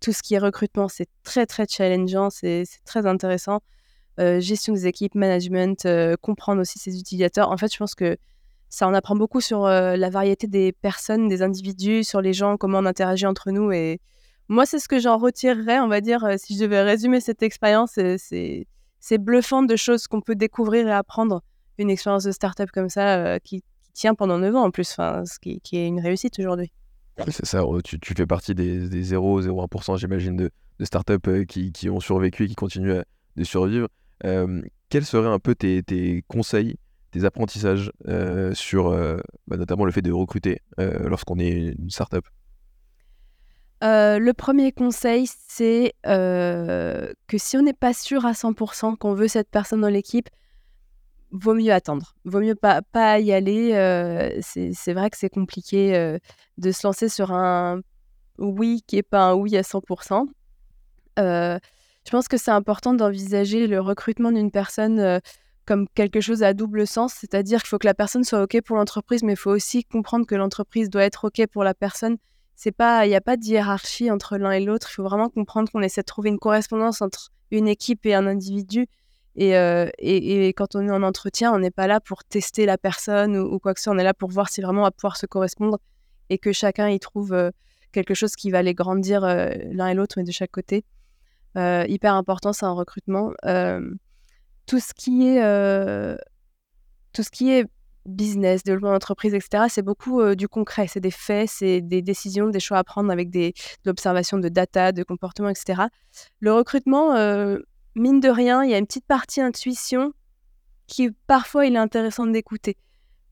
tout 0.00 0.12
ce 0.12 0.22
qui 0.22 0.34
est 0.34 0.38
recrutement, 0.38 0.88
c'est 0.88 1.08
très, 1.24 1.44
très 1.46 1.66
challengeant, 1.68 2.30
c'est 2.30 2.64
très 2.84 3.06
intéressant. 3.06 3.60
gestion 4.18 4.72
des 4.74 4.86
équipes, 4.86 5.14
management, 5.14 5.86
comprendre 6.22 6.60
aussi 6.60 6.78
ses 6.78 6.98
utilisateurs. 6.98 7.50
En 7.50 7.56
fait, 7.56 7.72
je 7.72 7.78
pense 7.78 7.94
que 7.94 8.16
ça 8.70 8.86
en 8.86 8.94
apprend 8.94 9.16
beaucoup 9.16 9.40
sur 9.40 9.64
euh, 9.64 9.96
la 9.96 10.10
variété 10.10 10.46
des 10.46 10.72
personnes, 10.72 11.28
des 11.28 11.42
individus, 11.42 12.04
sur 12.04 12.20
les 12.20 12.32
gens, 12.32 12.56
comment 12.56 12.78
on 12.78 12.86
interagit 12.86 13.26
entre 13.26 13.50
nous. 13.50 13.72
Et 13.72 14.00
moi, 14.48 14.66
c'est 14.66 14.78
ce 14.78 14.88
que 14.88 14.98
j'en 14.98 15.16
retirerais, 15.16 15.80
on 15.80 15.88
va 15.88 16.00
dire, 16.00 16.24
euh, 16.24 16.34
si 16.36 16.54
je 16.54 16.60
devais 16.60 16.82
résumer 16.82 17.20
cette 17.20 17.42
expérience. 17.42 17.96
Euh, 17.98 18.16
c'est 18.18 19.18
bluffant 19.18 19.62
de 19.62 19.76
choses 19.76 20.06
qu'on 20.06 20.20
peut 20.20 20.34
découvrir 20.34 20.88
et 20.88 20.92
apprendre. 20.92 21.42
Une 21.78 21.90
expérience 21.90 22.24
de 22.24 22.32
start-up 22.32 22.70
comme 22.72 22.88
ça 22.88 23.38
qui, 23.38 23.62
tient 23.94 24.14
pendant 24.14 24.38
9 24.38 24.54
ans 24.56 24.64
en 24.64 24.70
plus, 24.72 24.88
ce 24.88 25.38
qui, 25.40 25.60
est 25.72 25.86
une 25.86 26.00
réussite 26.00 26.38
aujourd'hui. 26.40 26.72
C'est 27.28 27.46
ça, 27.46 27.64
oh, 27.64 27.80
tu, 27.82 27.98
fais 28.16 28.26
partie 28.26 28.54
des, 28.54 28.88
des 28.88 29.12
0,01%, 29.12 29.96
j'imagine, 29.96 30.36
de, 30.36 30.50
de 30.78 30.84
startups 30.84 31.46
qui, 31.46 31.88
ont 31.88 32.00
survécu 32.00 32.44
et 32.44 32.48
qui 32.48 32.54
continuent 32.56 33.00
de 33.36 33.44
survivre. 33.44 33.88
quels 34.20 35.04
seraient 35.04 35.28
un 35.28 35.38
peu 35.38 35.54
tes 35.54 36.24
conseils 36.26 36.76
tes 37.10 37.24
apprentissages 37.24 37.92
sur 38.52 38.90
bah, 39.46 39.56
notamment 39.56 39.84
le 39.84 39.92
fait 39.92 40.02
de 40.02 40.12
recruter 40.12 40.60
lorsqu'on 40.78 41.38
est 41.38 41.74
une 41.78 41.90
startup 41.90 42.26
le 43.80 44.32
premier 44.32 44.72
conseil, 44.72 45.28
c'est 45.48 45.94
que 46.02 47.38
si 47.38 47.56
on 47.56 47.62
n'est 47.62 47.72
pas 47.72 47.94
sûr 47.94 48.26
à 48.26 48.32
100% 48.32 48.96
qu'on 48.96 49.14
veut 49.14 49.28
cette 49.28 49.50
personne 49.50 49.80
dans 49.80 49.88
l'équipe, 49.88 50.28
vaut 51.30 51.54
mieux 51.54 51.72
attendre. 51.72 52.14
Vaut 52.24 52.40
mieux 52.40 52.54
pas, 52.54 52.82
pas 52.82 53.20
y 53.20 53.32
aller. 53.32 53.70
c'est 54.42 54.92
vrai 54.92 55.10
que 55.10 55.16
c'est 55.16 55.30
compliqué 55.30 56.18
de 56.58 56.72
se 56.72 56.86
lancer 56.86 57.08
sur 57.08 57.32
un 57.32 57.80
oui 58.38 58.82
qui 58.86 58.96
n'est 58.96 59.02
pas 59.02 59.30
un 59.30 59.34
oui 59.34 59.56
à 59.56 59.62
100%. 59.62 60.26
je 61.16 62.10
pense 62.10 62.28
que 62.28 62.36
c'est 62.36 62.50
important 62.50 62.94
d'envisager 62.94 63.66
le 63.66 63.80
recrutement 63.80 64.32
d'une 64.32 64.50
personne 64.50 65.20
comme 65.68 65.86
quelque 65.90 66.22
chose 66.22 66.42
à 66.42 66.54
double 66.54 66.86
sens, 66.86 67.12
c'est-à-dire 67.12 67.60
qu'il 67.60 67.68
faut 67.68 67.76
que 67.76 67.86
la 67.86 67.92
personne 67.92 68.24
soit 68.24 68.42
OK 68.42 68.58
pour 68.62 68.76
l'entreprise, 68.76 69.22
mais 69.22 69.34
il 69.34 69.38
faut 69.38 69.50
aussi 69.50 69.84
comprendre 69.84 70.24
que 70.24 70.34
l'entreprise 70.34 70.88
doit 70.88 71.02
être 71.02 71.26
OK 71.26 71.46
pour 71.52 71.62
la 71.62 71.74
personne. 71.74 72.16
C'est 72.56 72.72
pas, 72.72 73.04
il 73.04 73.10
n'y 73.10 73.14
a 73.14 73.20
pas 73.20 73.36
de 73.36 73.44
hiérarchie 73.44 74.10
entre 74.10 74.38
l'un 74.38 74.52
et 74.52 74.60
l'autre. 74.60 74.88
Il 74.90 74.94
faut 74.94 75.02
vraiment 75.02 75.28
comprendre 75.28 75.70
qu'on 75.70 75.82
essaie 75.82 76.00
de 76.00 76.06
trouver 76.06 76.30
une 76.30 76.38
correspondance 76.38 77.02
entre 77.02 77.32
une 77.50 77.68
équipe 77.68 78.06
et 78.06 78.14
un 78.14 78.26
individu. 78.26 78.86
Et, 79.36 79.50
et, 79.98 80.48
quand 80.54 80.74
on 80.74 80.88
est 80.88 80.90
en 80.90 81.02
entretien, 81.02 81.52
on 81.52 81.58
n'est 81.58 81.70
pas 81.70 81.86
là 81.86 82.00
pour 82.00 82.24
tester 82.24 82.64
la 82.64 82.78
personne 82.78 83.36
ou, 83.36 83.58
quoi 83.58 83.74
que 83.74 83.80
ce 83.80 83.84
soit. 83.84 83.92
On 83.92 83.98
est 83.98 84.04
là 84.04 84.14
pour 84.14 84.30
voir 84.30 84.48
si 84.48 84.62
vraiment 84.62 84.80
on 84.80 84.84
va 84.84 84.90
pouvoir 84.90 85.18
se 85.18 85.26
correspondre 85.26 85.78
et 86.30 86.38
que 86.38 86.50
chacun 86.50 86.88
y 86.88 86.98
trouve 86.98 87.52
quelque 87.92 88.14
chose 88.14 88.36
qui 88.36 88.50
va 88.50 88.62
les 88.62 88.74
grandir 88.74 89.20
l'un 89.20 89.88
et 89.88 89.94
l'autre, 89.94 90.14
mais 90.16 90.24
de 90.24 90.32
chaque 90.32 90.50
côté. 90.50 90.86
hyper 91.54 92.14
important, 92.14 92.54
c'est 92.54 92.64
un 92.64 92.72
recrutement 92.72 93.32
tout 94.68 94.78
ce 94.78 94.92
qui 94.94 95.26
est, 95.26 95.42
euh, 95.42 96.16
tout 97.12 97.24
ce 97.24 97.30
qui 97.30 97.50
est 97.50 97.66
business, 98.04 98.62
développement 98.62 98.92
d'entreprise, 98.92 99.34
etc., 99.34 99.64
c'est 99.68 99.82
beaucoup 99.82 100.20
euh, 100.20 100.34
du 100.34 100.46
concret. 100.46 100.86
C'est 100.86 101.00
des 101.00 101.10
faits, 101.10 101.48
c'est 101.48 101.80
des 101.80 102.02
décisions, 102.02 102.48
des 102.48 102.60
choix 102.60 102.78
à 102.78 102.84
prendre 102.84 103.10
avec 103.10 103.30
des, 103.30 103.52
de 103.52 103.90
l'observation 103.90 104.38
de 104.38 104.48
data, 104.48 104.92
de 104.92 105.02
comportement, 105.02 105.48
etc. 105.48 105.84
Le 106.40 106.52
recrutement, 106.52 107.14
euh, 107.16 107.58
mine 107.96 108.20
de 108.20 108.28
rien, 108.28 108.62
il 108.62 108.70
y 108.70 108.74
a 108.74 108.78
une 108.78 108.86
petite 108.86 109.06
partie 109.06 109.40
intuition 109.40 110.12
qui, 110.86 111.10
parfois, 111.26 111.66
il 111.66 111.74
est 111.74 111.78
intéressant 111.78 112.26
d'écouter. 112.26 112.76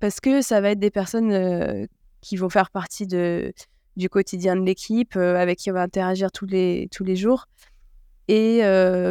Parce 0.01 0.21
que 0.21 0.41
ça 0.41 0.61
va 0.61 0.71
être 0.71 0.79
des 0.79 0.91
personnes 0.91 1.87
qui 2.21 2.37
vont 2.37 2.51
faire 2.51 2.71
partie 2.71 3.07
de, 3.07 3.53
du 3.97 4.11
quotidien 4.11 4.57
de 4.57 4.61
l'équipe, 4.61 5.17
avec 5.17 5.59
qui 5.59 5.71
on 5.71 5.75
va 5.75 5.83
interagir 5.83 6.31
tous 6.31 6.45
les, 6.45 6.89
tous 6.93 7.03
les 7.03 7.17
jours. 7.17 7.47
Et 8.29 8.61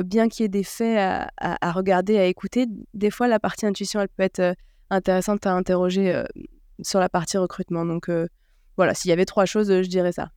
bien 0.03 0.27
qu'il 0.27 0.43
y 0.43 0.45
ait 0.45 0.49
des 0.49 0.63
faits 0.63 1.29
à, 1.37 1.71
regarder, 1.71 2.17
à 2.17 2.25
écouter, 2.25 2.67
des 2.93 3.11
fois 3.11 3.27
la 3.27 3.39
partie 3.39 3.65
intuition, 3.65 4.01
elle 4.01 4.09
peut 4.09 4.23
être 4.23 4.55
intéressante 4.89 5.45
à 5.45 5.53
interroger 5.53 6.23
sur 6.81 6.99
la 6.99 7.07
partie 7.07 7.37
recrutement. 7.37 7.85
Donc 7.85 8.09
voilà, 8.75 8.93
s'il 8.93 9.09
y 9.09 9.13
avait 9.13 9.25
trois 9.25 9.45
choses, 9.45 9.69
je 9.69 9.87
dirais 9.87 10.11
ça. 10.11 10.31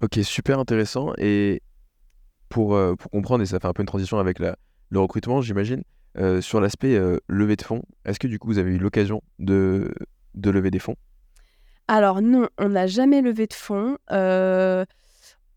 Ok, 0.00 0.18
super 0.22 0.58
intéressant. 0.58 1.12
Et 1.18 1.62
pour, 2.48 2.76
pour 2.98 3.10
comprendre, 3.10 3.42
et 3.42 3.46
ça 3.46 3.60
fait 3.60 3.68
un 3.68 3.72
peu 3.72 3.82
une 3.82 3.86
transition 3.86 4.18
avec 4.18 4.40
la, 4.40 4.56
le 4.90 4.98
recrutement, 4.98 5.40
j'imagine, 5.40 5.84
sur 6.40 6.60
l'aspect 6.60 6.98
levée 7.28 7.56
de 7.56 7.62
fonds, 7.62 7.82
est-ce 8.04 8.18
que 8.18 8.26
du 8.26 8.40
coup 8.40 8.48
vous 8.48 8.58
avez 8.58 8.72
eu 8.72 8.78
l'occasion 8.78 9.22
de, 9.38 9.94
de 10.34 10.50
lever 10.50 10.72
des 10.72 10.80
fonds? 10.80 10.96
Alors 11.86 12.20
non, 12.20 12.48
on 12.58 12.70
n'a 12.70 12.86
jamais 12.86 13.20
levé 13.22 13.46
de 13.46 13.54
fonds. 13.54 13.96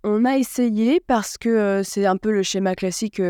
On 0.03 0.25
a 0.25 0.37
essayé 0.37 0.99
parce 0.99 1.37
que 1.37 1.81
c'est 1.83 2.05
un 2.05 2.17
peu 2.17 2.31
le 2.31 2.43
schéma 2.43 2.75
classique 2.75 3.21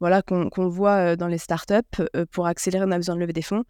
voilà, 0.00 0.22
qu'on 0.22 0.68
voit 0.68 1.16
dans 1.16 1.28
les 1.28 1.38
startups. 1.38 2.02
pour 2.30 2.46
accélérer, 2.46 2.84
on 2.86 2.90
a 2.90 2.96
besoin 2.96 3.14
de 3.14 3.20
lever 3.20 3.32
des 3.32 3.42
fonds. 3.42 3.64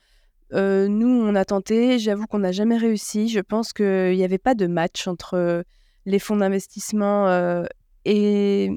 nous, 0.53 1.09
on 1.09 1.35
a 1.35 1.45
tenté. 1.45 1.99
J'avoue 1.99 2.27
qu'on 2.27 2.39
n'a 2.39 2.53
jamais 2.53 2.77
réussi. 2.77 3.29
Je 3.29 3.41
pense 3.41 3.73
qu'il 3.73 4.17
n'y 4.17 4.25
avait 4.25 4.39
pas 4.39 4.55
de 4.55 4.67
match 4.67 5.07
entre 5.09 5.65
les 6.07 6.19
fonds 6.19 6.37
d'investissement 6.37 7.65
et 8.05 8.71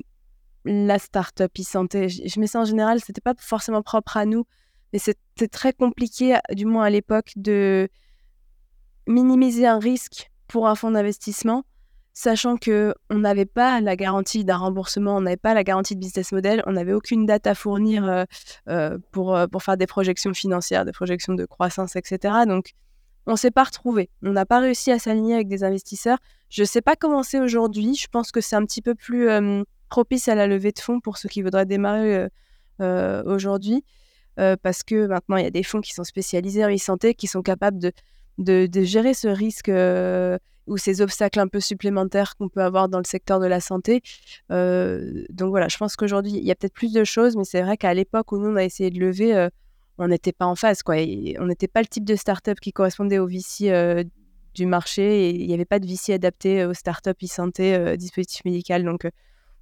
la 0.66 1.00
startup 1.00 1.52
e-santé. 1.60 2.10
Je, 2.10 2.40
mets 2.40 2.48
ça 2.48 2.62
en 2.62 2.66
général, 2.66 3.00
c'était 3.02 3.22
pas 3.22 3.34
forcément 3.38 3.82
propre 3.82 4.18
à 4.18 4.26
nous, 4.26 4.46
mais 4.92 5.00
c'était 5.00 5.48
très 5.48 5.74
compliqué, 5.74 6.38
du 6.52 6.66
moins 6.66 6.86
à 6.86 6.90
l'époque, 6.90 7.34
de 7.36 7.90
minimiser 9.08 9.68
un 9.68 9.80
risque 9.80 10.32
pour 10.48 10.68
un 10.68 10.76
fonds 10.76 10.92
d'investissement 10.92 11.64
sachant 12.14 12.58
que 12.58 12.94
on 13.10 13.20
n'avait 13.20 13.46
pas 13.46 13.82
la 13.82 13.96
garantie 13.96 14.46
d'un 14.46 14.58
remboursement, 14.58 15.18
on 15.18 15.22
n'avait 15.22 15.36
pas 15.36 15.54
la 15.54 15.64
garantie 15.64 15.96
de 15.96 16.00
business 16.00 16.32
model, 16.32 16.64
on 16.68 16.74
n'avait 16.74 16.94
aucune 16.94 17.26
date 17.26 17.48
à 17.48 17.56
fournir 17.56 18.08
euh, 18.08 18.24
euh, 18.70 18.98
pour, 19.12 19.36
euh, 19.36 19.48
pour 19.48 19.64
faire 19.64 19.78
des 19.78 19.88
projections 19.88 20.34
financières, 20.34 20.86
des 20.86 20.92
projections 20.92 21.34
de 21.34 21.46
croissance, 21.46 21.96
etc. 21.96 22.46
Donc, 22.48 22.74
on 23.26 23.32
ne 23.32 23.38
s'est 23.38 23.52
pas 23.52 23.64
retrouvé. 23.64 24.10
On 24.22 24.32
n'a 24.32 24.46
pas 24.46 24.60
réussi 24.60 24.92
à 24.92 25.00
s'aligner 25.00 25.34
avec 25.34 25.48
des 25.48 25.64
investisseurs. 25.64 26.20
Je 26.50 26.62
ne 26.62 26.68
sais 26.68 26.82
pas 26.82 26.96
comment 26.96 27.24
c'est 27.24 27.40
aujourd'hui. 27.40 27.96
Je 27.96 28.08
pense 28.08 28.32
que 28.32 28.42
c'est 28.42 28.56
un 28.56 28.66
petit 28.66 28.82
peu 28.82 28.96
plus 28.96 29.30
propice 29.90 30.28
à 30.28 30.36
la 30.36 30.46
levée 30.46 30.72
de 30.72 30.80
fonds 30.80 31.00
pour 31.00 31.18
ceux 31.18 31.30
qui 31.30 31.42
voudraient 31.42 31.66
démarrer 31.66 32.28
aujourd'hui. 33.26 33.86
parce 34.36 34.84
que 34.84 35.08
maintenant, 35.08 35.38
il 35.38 35.46
y 35.46 35.48
a 35.48 35.52
des 35.52 35.64
fonds 35.64 35.80
qui 35.80 35.94
sont 35.94 36.04
spécialisés 36.04 36.66
en 36.66 36.70
e-santé, 36.70 37.14
qui 37.14 37.28
sont 37.28 37.42
capables 37.42 37.80
de, 37.80 37.94
de 38.38 38.84
gérer 38.84 39.14
ce 39.14 39.30
risque 39.30 39.72
ou 40.68 40.78
ces 40.78 41.02
obstacles 41.02 41.40
un 41.40 41.48
peu 41.48 41.60
supplémentaires 41.60 42.36
qu'on 42.36 42.50
peut 42.50 42.62
avoir 42.62 42.90
dans 42.90 43.00
le 43.00 43.06
secteur 43.06 43.40
de 43.40 43.48
la 43.48 43.60
santé. 43.60 44.02
Euh, 44.52 45.24
donc 45.30 45.50
voilà, 45.50 45.68
je 45.68 45.78
pense 45.78 45.96
qu'aujourd'hui, 45.96 46.34
il 46.34 46.44
y 46.44 46.52
a 46.52 46.56
peut-être 46.56 46.74
plus 46.74 46.94
de 46.94 47.04
choses, 47.04 47.36
mais 47.36 47.44
c'est 47.44 47.62
vrai 47.62 47.78
qu'à 47.78 47.94
l'époque 47.94 48.32
où 48.32 48.38
nous, 48.38 48.50
on 48.50 48.56
a 48.56 48.64
essayé 48.64 48.90
de 48.90 49.00
lever, 49.00 49.36
euh, 49.36 49.50
on 49.98 50.08
n'était 50.08 50.32
pas 50.32 50.46
en 50.46 50.56
phase. 50.56 50.84
Quoi. 50.84 50.96
on 51.40 51.46
n'était 51.46 51.68
pas 51.68 51.82
le 51.82 51.88
type 51.88 52.06
de 52.06 52.16
start-up 52.16 52.60
qui 52.60 52.72
correspondait 52.72 53.20
au 53.20 53.28
VC 53.28 53.70
euh, 53.70 54.04
du 54.56 54.68
marché 54.68 55.32
il 55.32 55.48
n'y 55.48 55.54
avait 55.56 55.66
pas 55.66 55.80
de 55.80 55.88
VC 55.88 56.14
adapté 56.14 56.64
aux 56.64 56.76
start-up 56.76 57.18
e-santé, 57.24 57.98
dispositif 57.98 58.46
médical. 58.46 58.84
Donc 58.84 59.08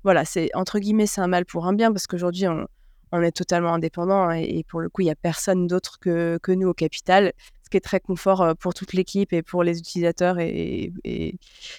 voilà, 0.03 0.25
c'est 0.25 0.49
entre 0.53 0.79
guillemets, 0.79 1.05
c'est 1.05 1.21
un 1.21 1.27
mal 1.27 1.45
pour 1.45 1.65
un 1.65 1.73
bien 1.73 1.93
parce 1.93 2.07
qu'aujourd'hui, 2.07 2.45
on, 2.47 3.21
est 3.21 3.31
totalement 3.31 3.73
indépendant 3.73 4.31
et, 4.31 4.65
pour 4.67 4.81
le 4.81 4.89
coup, 4.89 5.01
il 5.01 5.05
n'y 5.05 5.11
a 5.11 5.15
personne 5.15 5.67
d'autre 5.67 5.97
que, 5.99 6.39
que, 6.43 6.51
nous 6.51 6.67
au 6.67 6.73
capital 6.73 7.31
qui 7.71 7.77
est 7.77 7.81
très 7.81 7.99
confort 7.99 8.55
pour 8.59 8.73
toute 8.73 8.93
l'équipe 8.93 9.33
et 9.33 9.41
pour 9.41 9.63
les 9.63 9.79
utilisateurs. 9.79 10.37
Et, 10.39 10.91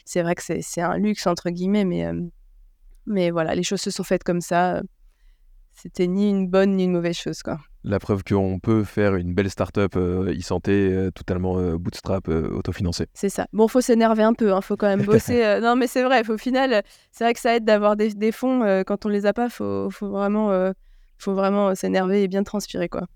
c'est 0.05 0.23
vrai 0.23 0.35
que 0.35 0.43
c'est 0.43 0.81
un 0.81 0.97
luxe, 0.97 1.27
entre 1.27 1.51
guillemets, 1.51 1.85
mais, 1.85 2.07
mais 3.07 3.31
voilà, 3.31 3.55
les 3.55 3.63
choses 3.63 3.81
se 3.81 3.91
sont 3.91 4.03
faites 4.03 4.25
comme 4.25 4.41
ça. 4.41 4.83
C'était 5.75 6.07
ni 6.07 6.29
une 6.29 6.49
bonne 6.49 6.77
ni 6.77 6.85
une 6.85 6.93
mauvaise 6.93 7.17
chose. 7.17 7.43
Quoi. 7.43 7.59
La 7.83 7.99
preuve 7.99 8.23
qu'on 8.25 8.59
peut 8.59 8.85
faire 8.85 9.17
une 9.17 9.33
belle 9.33 9.49
start-up 9.49 9.97
e-santé 9.97 11.09
totalement 11.15 11.75
bootstrap, 11.77 12.29
autofinancée. 12.29 13.07
C'est 13.15 13.31
ça. 13.31 13.47
Bon, 13.53 13.69
faut 13.69 13.81
s'énerver 13.81 14.23
un 14.23 14.35
peu, 14.35 14.49
il 14.49 14.53
hein, 14.53 14.61
faut 14.61 14.77
quand 14.77 14.89
même 14.89 15.05
bosser. 15.05 15.59
non, 15.63 15.77
mais 15.77 15.87
c'est 15.87 16.03
vrai, 16.03 16.29
au 16.29 16.39
final, 16.39 16.83
c'est 17.11 17.25
vrai 17.25 17.33
que 17.33 17.41
ça 17.41 17.57
aide 17.57 17.65
d'avoir 17.65 17.97
des, 17.97 18.15
des, 18.15 18.33
fonds. 18.33 18.83
quand 18.87 19.07
on 19.07 19.09
les 19.09 19.25
a 19.27 19.33
pas, 19.33 19.45
il 19.45 19.51
faut, 19.51 19.89
faut, 19.91 20.11
vraiment, 20.11 20.73
faut 21.19 21.35
vraiment 21.35 21.75
s'énerver 21.75 22.23
et 22.23 22.29
bien 22.29 22.43
transpirer. 22.43 22.89
quoi. 22.89 23.07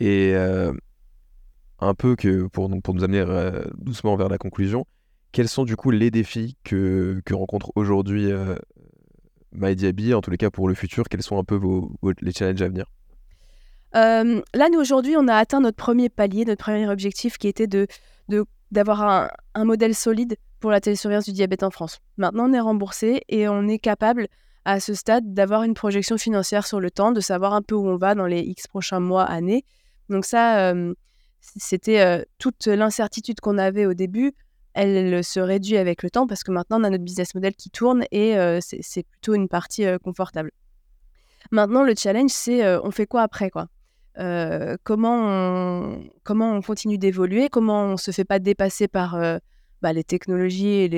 Et 0.00 0.34
un 1.78 1.94
peu 1.94 2.16
que 2.16 2.46
pour, 2.46 2.70
pour 2.82 2.94
nous 2.94 3.04
amener 3.04 3.20
euh, 3.20 3.64
doucement 3.78 4.16
vers 4.16 4.28
la 4.28 4.38
conclusion, 4.38 4.86
quels 5.32 5.48
sont 5.48 5.64
du 5.64 5.76
coup 5.76 5.90
les 5.90 6.10
défis 6.10 6.56
que, 6.64 7.20
que 7.24 7.34
rencontre 7.34 7.72
aujourd'hui 7.74 8.30
euh, 8.30 8.56
en 9.52 10.20
tous 10.20 10.30
les 10.30 10.36
cas 10.36 10.50
pour 10.50 10.68
le 10.68 10.74
futur 10.74 11.04
Quels 11.08 11.22
sont 11.22 11.38
un 11.38 11.44
peu 11.44 11.60
les 12.20 12.32
challenges 12.32 12.62
à 12.62 12.68
venir? 12.68 12.86
Euh, 13.94 14.42
Là, 14.54 14.68
nous 14.70 14.78
aujourd'hui, 14.78 15.16
on 15.16 15.28
a 15.28 15.34
atteint 15.34 15.60
notre 15.60 15.76
premier 15.76 16.08
palier, 16.08 16.44
notre 16.44 16.62
premier 16.62 16.88
objectif 16.88 17.38
qui 17.38 17.48
était 17.48 17.66
de, 17.66 17.86
d'avoir 18.70 19.02
un, 19.02 19.28
un, 19.54 19.64
modèle 19.64 19.94
solide 19.94 20.36
pour 20.60 20.70
la 20.70 20.80
télésurveillance 20.80 21.24
du 21.24 21.32
diabète 21.32 21.62
en 21.62 21.70
France. 21.70 22.00
Maintenant, 22.18 22.50
on 22.50 22.52
est 22.52 22.60
remboursé 22.60 23.22
et 23.28 23.48
on 23.48 23.66
est 23.68 23.78
capable 23.78 24.26
à 24.64 24.80
ce 24.80 24.94
stade 24.94 25.32
d'avoir 25.32 25.62
une 25.62 25.74
projection 25.74 26.18
financière 26.18 26.66
sur 26.66 26.80
le 26.80 26.90
temps, 26.90 27.12
de 27.12 27.20
savoir 27.20 27.54
un 27.54 27.62
peu 27.62 27.74
où 27.74 27.86
on 27.86 27.96
va 27.96 28.14
dans 28.14 28.26
les 28.26 28.40
X 28.40 28.66
prochains 28.66 29.00
mois, 29.00 29.24
années. 29.24 29.64
Donc 30.08 30.24
ça, 30.24 30.74
c'était 31.40 32.24
toute 32.38 32.66
l'incertitude 32.66 33.40
qu'on 33.40 33.58
avait 33.58 33.86
au 33.86 33.94
début, 33.94 34.32
elle 34.74 35.24
se 35.24 35.40
réduit 35.40 35.76
avec 35.76 36.02
le 36.02 36.10
temps 36.10 36.26
parce 36.26 36.42
que 36.42 36.50
maintenant 36.50 36.80
on 36.80 36.84
a 36.84 36.90
notre 36.90 37.04
business 37.04 37.34
model 37.34 37.54
qui 37.54 37.70
tourne 37.70 38.04
et 38.10 38.36
c'est 38.60 39.04
plutôt 39.04 39.34
une 39.34 39.48
partie 39.48 39.86
confortable. 40.02 40.50
Maintenant, 41.50 41.84
le 41.84 41.94
challenge, 41.96 42.30
c'est 42.30 42.76
on 42.78 42.90
fait 42.90 43.06
quoi 43.06 43.22
après 43.22 43.50
quoi? 43.50 43.68
Comment, 44.84 45.18
on, 45.22 46.04
comment 46.24 46.52
on 46.52 46.62
continue 46.62 46.98
d'évoluer, 46.98 47.48
comment 47.48 47.84
on 47.84 47.92
ne 47.92 47.96
se 47.96 48.10
fait 48.10 48.24
pas 48.24 48.38
dépasser 48.38 48.88
par 48.88 49.16
bah, 49.82 49.92
les 49.92 50.04
technologies 50.04 50.66
et 50.66 50.88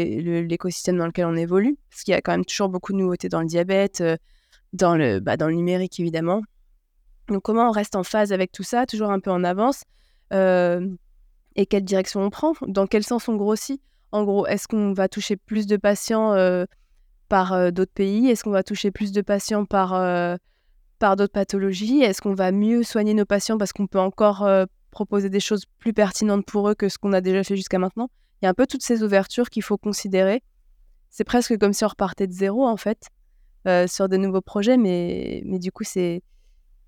l'écosystème 0.42 0.96
dans 0.96 1.06
lequel 1.06 1.26
on 1.26 1.36
évolue, 1.36 1.76
parce 1.90 2.02
qu'il 2.02 2.12
y 2.12 2.16
a 2.16 2.20
quand 2.20 2.32
même 2.32 2.44
toujours 2.44 2.68
beaucoup 2.68 2.92
de 2.92 2.98
nouveautés 2.98 3.28
dans 3.28 3.40
le 3.40 3.46
diabète, 3.46 4.02
dans, 4.72 4.96
le, 4.96 5.20
bah, 5.20 5.36
dans 5.36 5.48
le 5.48 5.54
numérique 5.54 5.98
évidemment. 6.00 6.42
Donc 7.28 7.42
comment 7.42 7.68
on 7.68 7.72
reste 7.72 7.96
en 7.96 8.04
phase 8.04 8.32
avec 8.32 8.52
tout 8.52 8.62
ça, 8.62 8.86
toujours 8.86 9.10
un 9.10 9.20
peu 9.20 9.30
en 9.30 9.44
avance, 9.44 9.82
et 10.30 11.66
quelle 11.66 11.84
direction 11.84 12.22
on 12.22 12.30
prend, 12.30 12.52
dans 12.66 12.86
quel 12.86 13.04
sens 13.04 13.28
on 13.28 13.36
grossit. 13.36 13.80
En 14.12 14.24
gros, 14.24 14.46
est-ce 14.46 14.68
qu'on 14.68 14.92
va 14.92 15.08
toucher 15.08 15.36
plus 15.36 15.66
de 15.66 15.76
patients 15.76 16.34
par 17.28 17.72
d'autres 17.72 17.92
pays? 17.92 18.28
Est-ce 18.28 18.44
qu'on 18.44 18.50
va 18.50 18.62
toucher 18.62 18.90
plus 18.90 19.12
de 19.12 19.20
patients 19.20 19.64
par, 19.64 19.92
par 20.98 21.16
d'autres 21.16 21.32
pathologies? 21.32 22.00
Est-ce 22.02 22.20
qu'on 22.20 22.34
va 22.34 22.52
mieux 22.52 22.82
soigner 22.82 23.14
nos 23.14 23.24
patients 23.24 23.58
parce 23.58 23.72
qu'on 23.72 23.86
peut 23.86 24.00
encore 24.00 24.44
euh, 24.44 24.66
proposer 24.90 25.30
des 25.30 25.40
choses 25.40 25.64
plus 25.78 25.92
pertinentes 25.92 26.44
pour 26.46 26.68
eux 26.68 26.74
que 26.74 26.88
ce 26.88 26.98
qu'on 26.98 27.12
a 27.12 27.20
déjà 27.20 27.44
fait 27.44 27.56
jusqu'à 27.56 27.78
maintenant? 27.78 28.10
Il 28.40 28.44
y 28.44 28.48
a 28.48 28.50
un 28.50 28.54
peu 28.54 28.66
toutes 28.66 28.82
ces 28.82 29.02
ouvertures 29.02 29.50
qu'il 29.50 29.62
faut 29.62 29.78
considérer. 29.78 30.42
C'est 31.10 31.24
presque 31.24 31.58
comme 31.58 31.72
si 31.72 31.84
on 31.84 31.88
repartait 31.88 32.26
de 32.26 32.32
zéro, 32.32 32.66
en 32.66 32.76
fait, 32.76 33.08
euh, 33.66 33.86
sur 33.86 34.08
de 34.08 34.16
nouveaux 34.16 34.40
projets, 34.40 34.76
mais, 34.76 35.42
mais 35.44 35.58
du 35.58 35.72
coup, 35.72 35.84
c'est. 35.84 36.22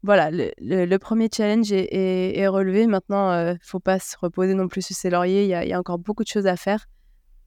Voilà, 0.03 0.31
le, 0.31 0.97
premier 0.97 1.29
challenge 1.35 1.73
est, 1.73 2.49
relevé. 2.49 2.87
Maintenant, 2.87 3.33
il 3.33 3.53
ne 3.53 3.59
faut 3.63 3.81
pas 3.81 3.99
se 3.99 4.17
reposer 4.19 4.55
non 4.55 4.69
plus 4.69 4.83
sur 4.83 4.97
ses 4.97 5.11
lauriers. 5.11 5.45
Il 5.45 5.51
y, 5.51 5.73
a 5.73 5.79
encore 5.79 5.99
beaucoup 5.99 6.25
de 6.25 6.29
choses 6.29 6.47
à 6.47 6.57
faire. 6.57 6.87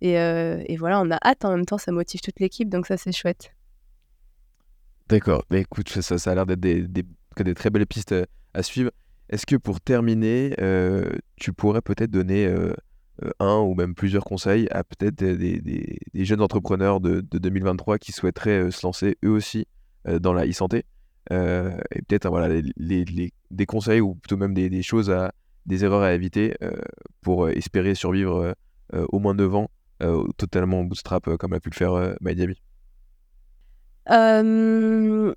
Et, 0.02 0.14
et 0.14 0.78
voilà, 0.78 1.02
on 1.02 1.10
a 1.10 1.18
hâte. 1.26 1.46
En 1.46 1.52
même 1.56 1.66
temps, 1.66 1.80
ça 1.80 1.92
motive 1.92 2.22
toute 2.22 2.40
l'équipe, 2.40 2.70
donc 2.70 2.86
ça, 2.86 2.98
c'est 2.98 3.12
chouette. 3.12 3.52
D'accord. 5.10 5.44
Mais 5.50 5.62
écoute, 5.62 5.90
ça, 5.90 6.32
a 6.32 6.36
l'air 6.36 6.46
d'être 6.46 6.60
des, 6.60 7.54
très 7.54 7.70
belles 7.70 7.86
pistes 7.86 8.14
euh, 8.14 8.26
à 8.54 8.64
suivre. 8.64 8.92
Est-ce 9.30 9.46
que 9.46 9.56
pour 9.56 9.82
terminer, 9.82 10.56
euh, 10.60 11.10
tu 11.36 11.54
pourrais 11.54 11.82
peut-être 11.82 12.12
donner 12.12 12.46
euh, 12.46 12.74
un 13.40 13.58
ou 13.58 13.74
même 13.74 13.96
plusieurs 13.96 14.24
conseils 14.24 14.68
à 14.72 14.84
peut-être 14.84 15.16
des, 15.16 16.00
jeunes 16.14 16.42
entrepreneurs 16.42 17.00
de 17.00 17.22
2023 17.22 17.98
qui 17.98 18.12
souhaiteraient 18.12 18.72
se 18.72 18.86
lancer 18.86 19.18
eux 19.24 19.30
aussi 19.30 19.68
dans 20.06 20.34
la 20.34 20.46
e-santé? 20.46 20.86
Et 21.32 22.02
peut-être 22.08 22.30
voilà, 22.30 22.62
les, 22.78 23.06
les, 23.06 23.34
des 23.52 23.66
conseils 23.66 24.02
ou 24.02 24.16
plutôt 24.16 24.38
même 24.38 24.54
des, 24.54 24.84
choses, 24.84 25.10
à, 25.10 25.34
des 25.66 25.84
erreurs 25.84 26.02
à 26.02 26.14
éviter 26.14 26.56
pour 27.22 27.50
espérer 27.50 27.96
survivre 27.96 28.56
au 28.94 29.20
moins 29.20 29.34
9 29.34 29.56
ans 29.56 29.70
totalement 30.38 30.84
bootstrap 30.84 31.38
comme 31.38 31.54
a 31.54 31.60
pu 31.60 31.70
le 31.70 31.76
faire 31.76 32.16
MyDiaby 32.22 32.62
euh, 34.10 35.34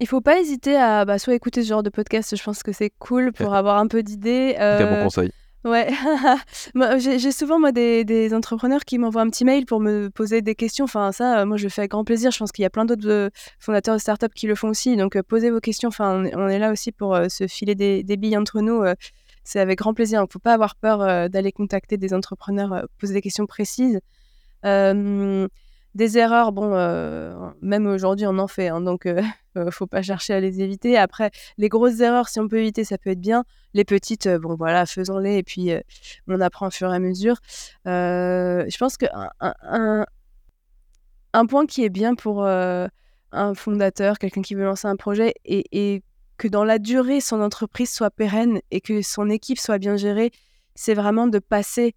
il 0.00 0.08
faut 0.08 0.20
pas 0.20 0.40
hésiter 0.40 0.76
à 0.76 1.04
bah, 1.04 1.18
soit 1.18 1.34
écouter 1.34 1.62
ce 1.62 1.68
genre 1.68 1.82
de 1.82 1.90
podcast, 1.90 2.36
je 2.36 2.42
pense 2.42 2.62
que 2.62 2.72
c'est 2.72 2.90
cool 2.98 3.32
pour 3.32 3.54
avoir 3.54 3.78
un 3.78 3.86
peu 3.86 4.02
d'idées. 4.02 4.54
C'est 4.56 4.62
un 4.62 4.96
bon 4.96 5.04
conseil. 5.04 5.30
Ouais, 5.64 5.90
j'ai 6.98 7.30
souvent 7.30 7.60
moi 7.60 7.70
des, 7.70 8.34
entrepreneurs 8.34 8.84
qui 8.84 8.98
m'envoient 8.98 9.22
un 9.22 9.30
petit 9.30 9.44
mail 9.44 9.64
pour 9.64 9.80
me 9.80 10.08
poser 10.10 10.42
des 10.42 10.56
questions. 10.56 10.84
Enfin 10.84 11.12
ça, 11.12 11.44
moi 11.44 11.56
je 11.56 11.68
fais 11.68 11.82
avec 11.82 11.92
grand 11.92 12.04
plaisir. 12.04 12.32
Je 12.32 12.38
pense 12.38 12.50
qu'il 12.50 12.64
y 12.64 12.66
a 12.66 12.70
plein 12.70 12.84
d'autres 12.84 13.30
fondateurs 13.60 13.94
de 13.94 14.00
startups 14.00 14.34
qui 14.34 14.48
le 14.48 14.56
font 14.56 14.68
aussi. 14.68 14.96
Donc 14.96 15.20
posez 15.22 15.50
vos 15.50 15.60
questions. 15.60 15.88
Enfin 15.88 16.24
on 16.34 16.48
est 16.48 16.58
là 16.58 16.72
aussi 16.72 16.90
pour 16.90 17.16
se 17.28 17.46
filer 17.46 17.76
des, 17.76 18.02
des, 18.02 18.16
billes 18.16 18.36
entre 18.36 18.60
nous. 18.60 18.82
c'est 19.44 19.60
avec 19.60 19.78
grand 19.78 19.94
plaisir. 19.94 20.20
Il 20.20 20.24
ne 20.24 20.32
faut 20.32 20.40
pas 20.40 20.54
avoir 20.54 20.74
peur 20.74 21.30
d'aller 21.30 21.52
contacter 21.52 21.96
des 21.96 22.12
entrepreneurs, 22.12 22.86
poser 22.98 23.14
des 23.14 23.22
questions 23.22 23.46
précises. 23.46 24.00
Des 25.94 26.16
erreurs, 26.16 26.52
bon, 26.52 26.72
euh, 26.74 27.50
même 27.60 27.86
aujourd'hui, 27.86 28.26
on 28.26 28.38
en 28.38 28.48
fait, 28.48 28.68
hein, 28.68 28.80
donc 28.80 29.04
euh, 29.04 29.20
euh, 29.58 29.70
faut 29.70 29.86
pas 29.86 30.00
chercher 30.00 30.32
à 30.32 30.40
les 30.40 30.62
éviter. 30.62 30.96
Après, 30.96 31.30
les 31.58 31.68
grosses 31.68 32.00
erreurs, 32.00 32.28
si 32.28 32.40
on 32.40 32.48
peut 32.48 32.60
éviter, 32.60 32.84
ça 32.84 32.96
peut 32.96 33.10
être 33.10 33.20
bien. 33.20 33.44
Les 33.74 33.84
petites, 33.84 34.26
bon, 34.28 34.54
voilà, 34.54 34.86
faisons-les 34.86 35.36
et 35.36 35.42
puis 35.42 35.70
on 36.28 36.40
apprend 36.40 36.68
au 36.68 36.70
fur 36.70 36.90
et 36.92 36.96
à 36.96 36.98
mesure. 36.98 37.36
je 37.84 38.78
pense 38.78 38.96
qu'un 38.96 39.30
un, 39.40 40.06
un, 41.32 41.46
point 41.46 41.66
qui 41.66 41.84
est 41.84 41.90
bien 41.90 42.14
pour 42.14 42.46
un 42.46 43.54
fondateur, 43.54 44.18
quelqu'un 44.18 44.42
qui 44.42 44.54
veut 44.54 44.64
lancer 44.64 44.88
un 44.88 44.96
projet, 44.96 45.34
et, 45.44 45.64
et 45.72 46.02
que 46.36 46.48
dans 46.48 46.64
la 46.64 46.78
durée, 46.78 47.20
son 47.20 47.40
entreprise 47.40 47.90
soit 47.90 48.10
pérenne 48.10 48.60
et 48.70 48.80
que 48.80 49.00
son 49.00 49.30
équipe 49.30 49.58
soit 49.58 49.78
bien 49.78 49.96
gérée, 49.96 50.32
c'est 50.74 50.94
vraiment 50.94 51.26
de 51.26 51.38
passer 51.38 51.94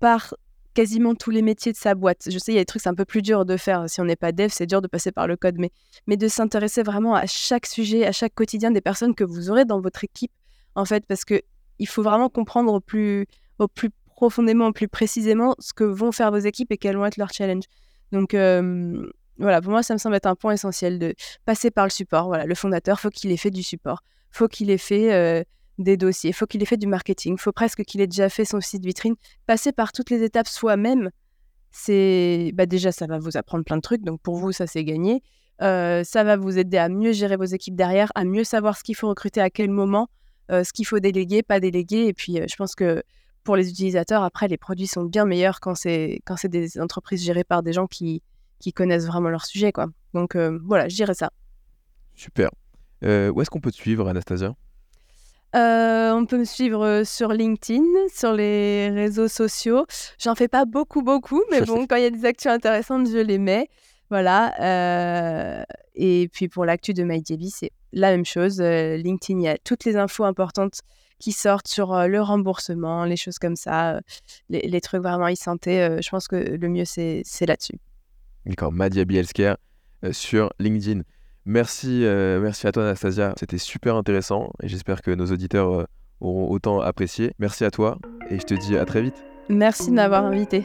par 0.00 0.34
quasiment 0.74 1.14
tous 1.14 1.30
les 1.30 1.42
métiers 1.42 1.72
de 1.72 1.76
sa 1.76 1.94
boîte. 1.94 2.28
Je 2.30 2.38
sais, 2.38 2.52
il 2.52 2.56
y 2.56 2.58
a 2.58 2.60
des 2.60 2.66
trucs, 2.66 2.82
c'est 2.82 2.88
un 2.88 2.94
peu 2.94 3.04
plus 3.04 3.22
dur 3.22 3.44
de 3.44 3.56
faire. 3.56 3.88
Si 3.88 4.00
on 4.00 4.04
n'est 4.04 4.16
pas 4.16 4.32
dev, 4.32 4.48
c'est 4.50 4.66
dur 4.66 4.82
de 4.82 4.88
passer 4.88 5.12
par 5.12 5.26
le 5.26 5.36
code, 5.36 5.56
mais, 5.58 5.70
mais 6.06 6.16
de 6.16 6.28
s'intéresser 6.28 6.82
vraiment 6.82 7.14
à 7.14 7.26
chaque 7.26 7.66
sujet, 7.66 8.04
à 8.04 8.12
chaque 8.12 8.34
quotidien 8.34 8.70
des 8.70 8.80
personnes 8.80 9.14
que 9.14 9.24
vous 9.24 9.50
aurez 9.50 9.64
dans 9.64 9.80
votre 9.80 10.04
équipe, 10.04 10.32
en 10.74 10.84
fait, 10.84 11.06
parce 11.06 11.24
que 11.24 11.40
il 11.78 11.88
faut 11.88 12.02
vraiment 12.02 12.28
comprendre 12.28 12.72
au 12.72 12.80
plus, 12.80 13.26
au 13.58 13.68
plus 13.68 13.90
profondément, 14.14 14.68
au 14.68 14.72
plus 14.72 14.88
précisément 14.88 15.54
ce 15.58 15.72
que 15.72 15.84
vont 15.84 16.12
faire 16.12 16.30
vos 16.30 16.38
équipes 16.38 16.70
et 16.72 16.76
quels 16.76 16.96
vont 16.96 17.06
être 17.06 17.16
leurs 17.16 17.32
challenges. 17.32 17.64
Donc, 18.12 18.34
euh, 18.34 19.10
voilà, 19.38 19.60
pour 19.60 19.72
moi, 19.72 19.82
ça 19.82 19.94
me 19.94 19.98
semble 19.98 20.14
être 20.14 20.26
un 20.26 20.36
point 20.36 20.52
essentiel 20.52 20.98
de 20.98 21.14
passer 21.44 21.70
par 21.70 21.84
le 21.84 21.90
support. 21.90 22.26
Voilà, 22.26 22.46
le 22.46 22.54
fondateur, 22.54 23.00
faut 23.00 23.10
qu'il 23.10 23.32
ait 23.32 23.36
fait 23.36 23.50
du 23.50 23.62
support, 23.62 24.02
faut 24.30 24.46
qu'il 24.46 24.70
ait 24.70 24.78
fait 24.78 25.12
euh, 25.12 25.42
des 25.78 25.96
dossiers, 25.96 26.30
il 26.30 26.32
faut 26.32 26.46
qu'il 26.46 26.62
ait 26.62 26.66
fait 26.66 26.76
du 26.76 26.86
marketing, 26.86 27.34
il 27.34 27.40
faut 27.40 27.52
presque 27.52 27.82
qu'il 27.84 28.00
ait 28.00 28.06
déjà 28.06 28.28
fait 28.28 28.44
son 28.44 28.60
site 28.60 28.84
vitrine. 28.84 29.14
Passer 29.46 29.72
par 29.72 29.92
toutes 29.92 30.10
les 30.10 30.22
étapes 30.22 30.46
soi-même, 30.46 31.10
c'est 31.70 32.52
bah 32.54 32.66
déjà 32.66 32.92
ça 32.92 33.06
va 33.06 33.18
vous 33.18 33.36
apprendre 33.36 33.64
plein 33.64 33.76
de 33.76 33.82
trucs, 33.82 34.02
donc 34.02 34.20
pour 34.20 34.36
vous 34.36 34.52
ça 34.52 34.66
c'est 34.66 34.84
gagné. 34.84 35.22
Euh, 35.62 36.02
ça 36.04 36.24
va 36.24 36.36
vous 36.36 36.58
aider 36.58 36.78
à 36.78 36.88
mieux 36.88 37.12
gérer 37.12 37.36
vos 37.36 37.44
équipes 37.44 37.76
derrière, 37.76 38.10
à 38.14 38.24
mieux 38.24 38.44
savoir 38.44 38.76
ce 38.76 38.82
qu'il 38.82 38.96
faut 38.96 39.08
recruter 39.08 39.40
à 39.40 39.50
quel 39.50 39.70
moment, 39.70 40.08
euh, 40.50 40.64
ce 40.64 40.72
qu'il 40.72 40.86
faut 40.86 40.98
déléguer, 40.98 41.42
pas 41.42 41.60
déléguer. 41.60 42.06
Et 42.06 42.12
puis 42.12 42.40
euh, 42.40 42.46
je 42.48 42.56
pense 42.56 42.74
que 42.74 43.02
pour 43.42 43.56
les 43.56 43.68
utilisateurs, 43.68 44.22
après 44.22 44.48
les 44.48 44.56
produits 44.56 44.86
sont 44.86 45.04
bien 45.04 45.26
meilleurs 45.26 45.60
quand 45.60 45.74
c'est 45.74 46.20
quand 46.24 46.36
c'est 46.36 46.48
des 46.48 46.80
entreprises 46.80 47.24
gérées 47.24 47.44
par 47.44 47.62
des 47.62 47.72
gens 47.72 47.86
qui, 47.86 48.22
connaissent 48.74 49.06
vraiment 49.06 49.28
leur 49.28 49.44
sujet. 49.44 49.72
Donc 50.14 50.36
voilà, 50.36 50.88
je 50.88 50.94
dirais 50.94 51.12
ça. 51.12 51.30
Super. 52.14 52.50
où 53.02 53.06
est-ce 53.42 53.50
qu'on 53.50 53.60
peut 53.60 53.70
te 53.70 53.76
suivre, 53.76 54.08
Anastasia? 54.08 54.54
Euh, 55.54 56.12
on 56.12 56.26
peut 56.26 56.38
me 56.38 56.44
suivre 56.44 56.84
euh, 56.84 57.04
sur 57.04 57.32
LinkedIn, 57.32 57.84
sur 58.12 58.32
les 58.32 58.90
réseaux 58.90 59.28
sociaux. 59.28 59.86
J'en 60.18 60.34
fais 60.34 60.48
pas 60.48 60.64
beaucoup, 60.64 61.02
beaucoup, 61.02 61.42
mais 61.50 61.60
bon, 61.60 61.86
quand 61.86 61.96
il 61.96 62.02
y 62.02 62.06
a 62.06 62.10
des 62.10 62.24
actus 62.24 62.50
intéressantes, 62.50 63.08
je 63.08 63.18
les 63.18 63.38
mets. 63.38 63.68
Voilà. 64.10 64.54
Euh, 64.60 65.64
et 65.94 66.28
puis 66.32 66.48
pour 66.48 66.64
l'actu 66.64 66.92
de 66.92 67.04
MyJB, 67.04 67.44
c'est 67.50 67.70
la 67.92 68.10
même 68.10 68.24
chose. 68.24 68.60
LinkedIn, 68.60 69.40
il 69.40 69.44
y 69.44 69.48
a 69.48 69.56
toutes 69.58 69.84
les 69.84 69.96
infos 69.96 70.24
importantes 70.24 70.80
qui 71.20 71.30
sortent 71.30 71.68
sur 71.68 71.96
le 72.08 72.20
remboursement, 72.20 73.04
les 73.04 73.16
choses 73.16 73.38
comme 73.38 73.56
ça, 73.56 74.00
les, 74.50 74.80
trucs 74.80 75.02
vraiment 75.02 75.28
e-santé. 75.28 75.98
je 76.02 76.08
pense 76.10 76.26
que 76.26 76.36
le 76.36 76.68
mieux, 76.68 76.84
c'est 76.84 77.22
là-dessus. 77.46 77.78
D'accord, 78.44 78.72
Madiabi 78.72 79.18
Healthcare 79.18 79.56
sur 80.10 80.52
LinkedIn. 80.58 81.02
Merci, 81.46 82.04
euh, 82.04 82.40
merci 82.40 82.66
à 82.66 82.72
toi 82.72 82.84
Anastasia, 82.84 83.34
c'était 83.38 83.58
super 83.58 83.96
intéressant 83.96 84.50
et 84.62 84.68
j'espère 84.68 85.02
que 85.02 85.10
nos 85.10 85.26
auditeurs 85.26 85.80
euh, 85.80 85.84
auront 86.20 86.50
autant 86.50 86.80
apprécié. 86.80 87.32
Merci 87.38 87.64
à 87.64 87.70
toi 87.70 87.98
et 88.30 88.38
je 88.38 88.44
te 88.44 88.54
dis 88.54 88.78
à 88.78 88.84
très 88.86 89.02
vite. 89.02 89.22
Merci 89.50 89.90
de 89.90 89.96
m'avoir 89.96 90.24
invité. 90.24 90.64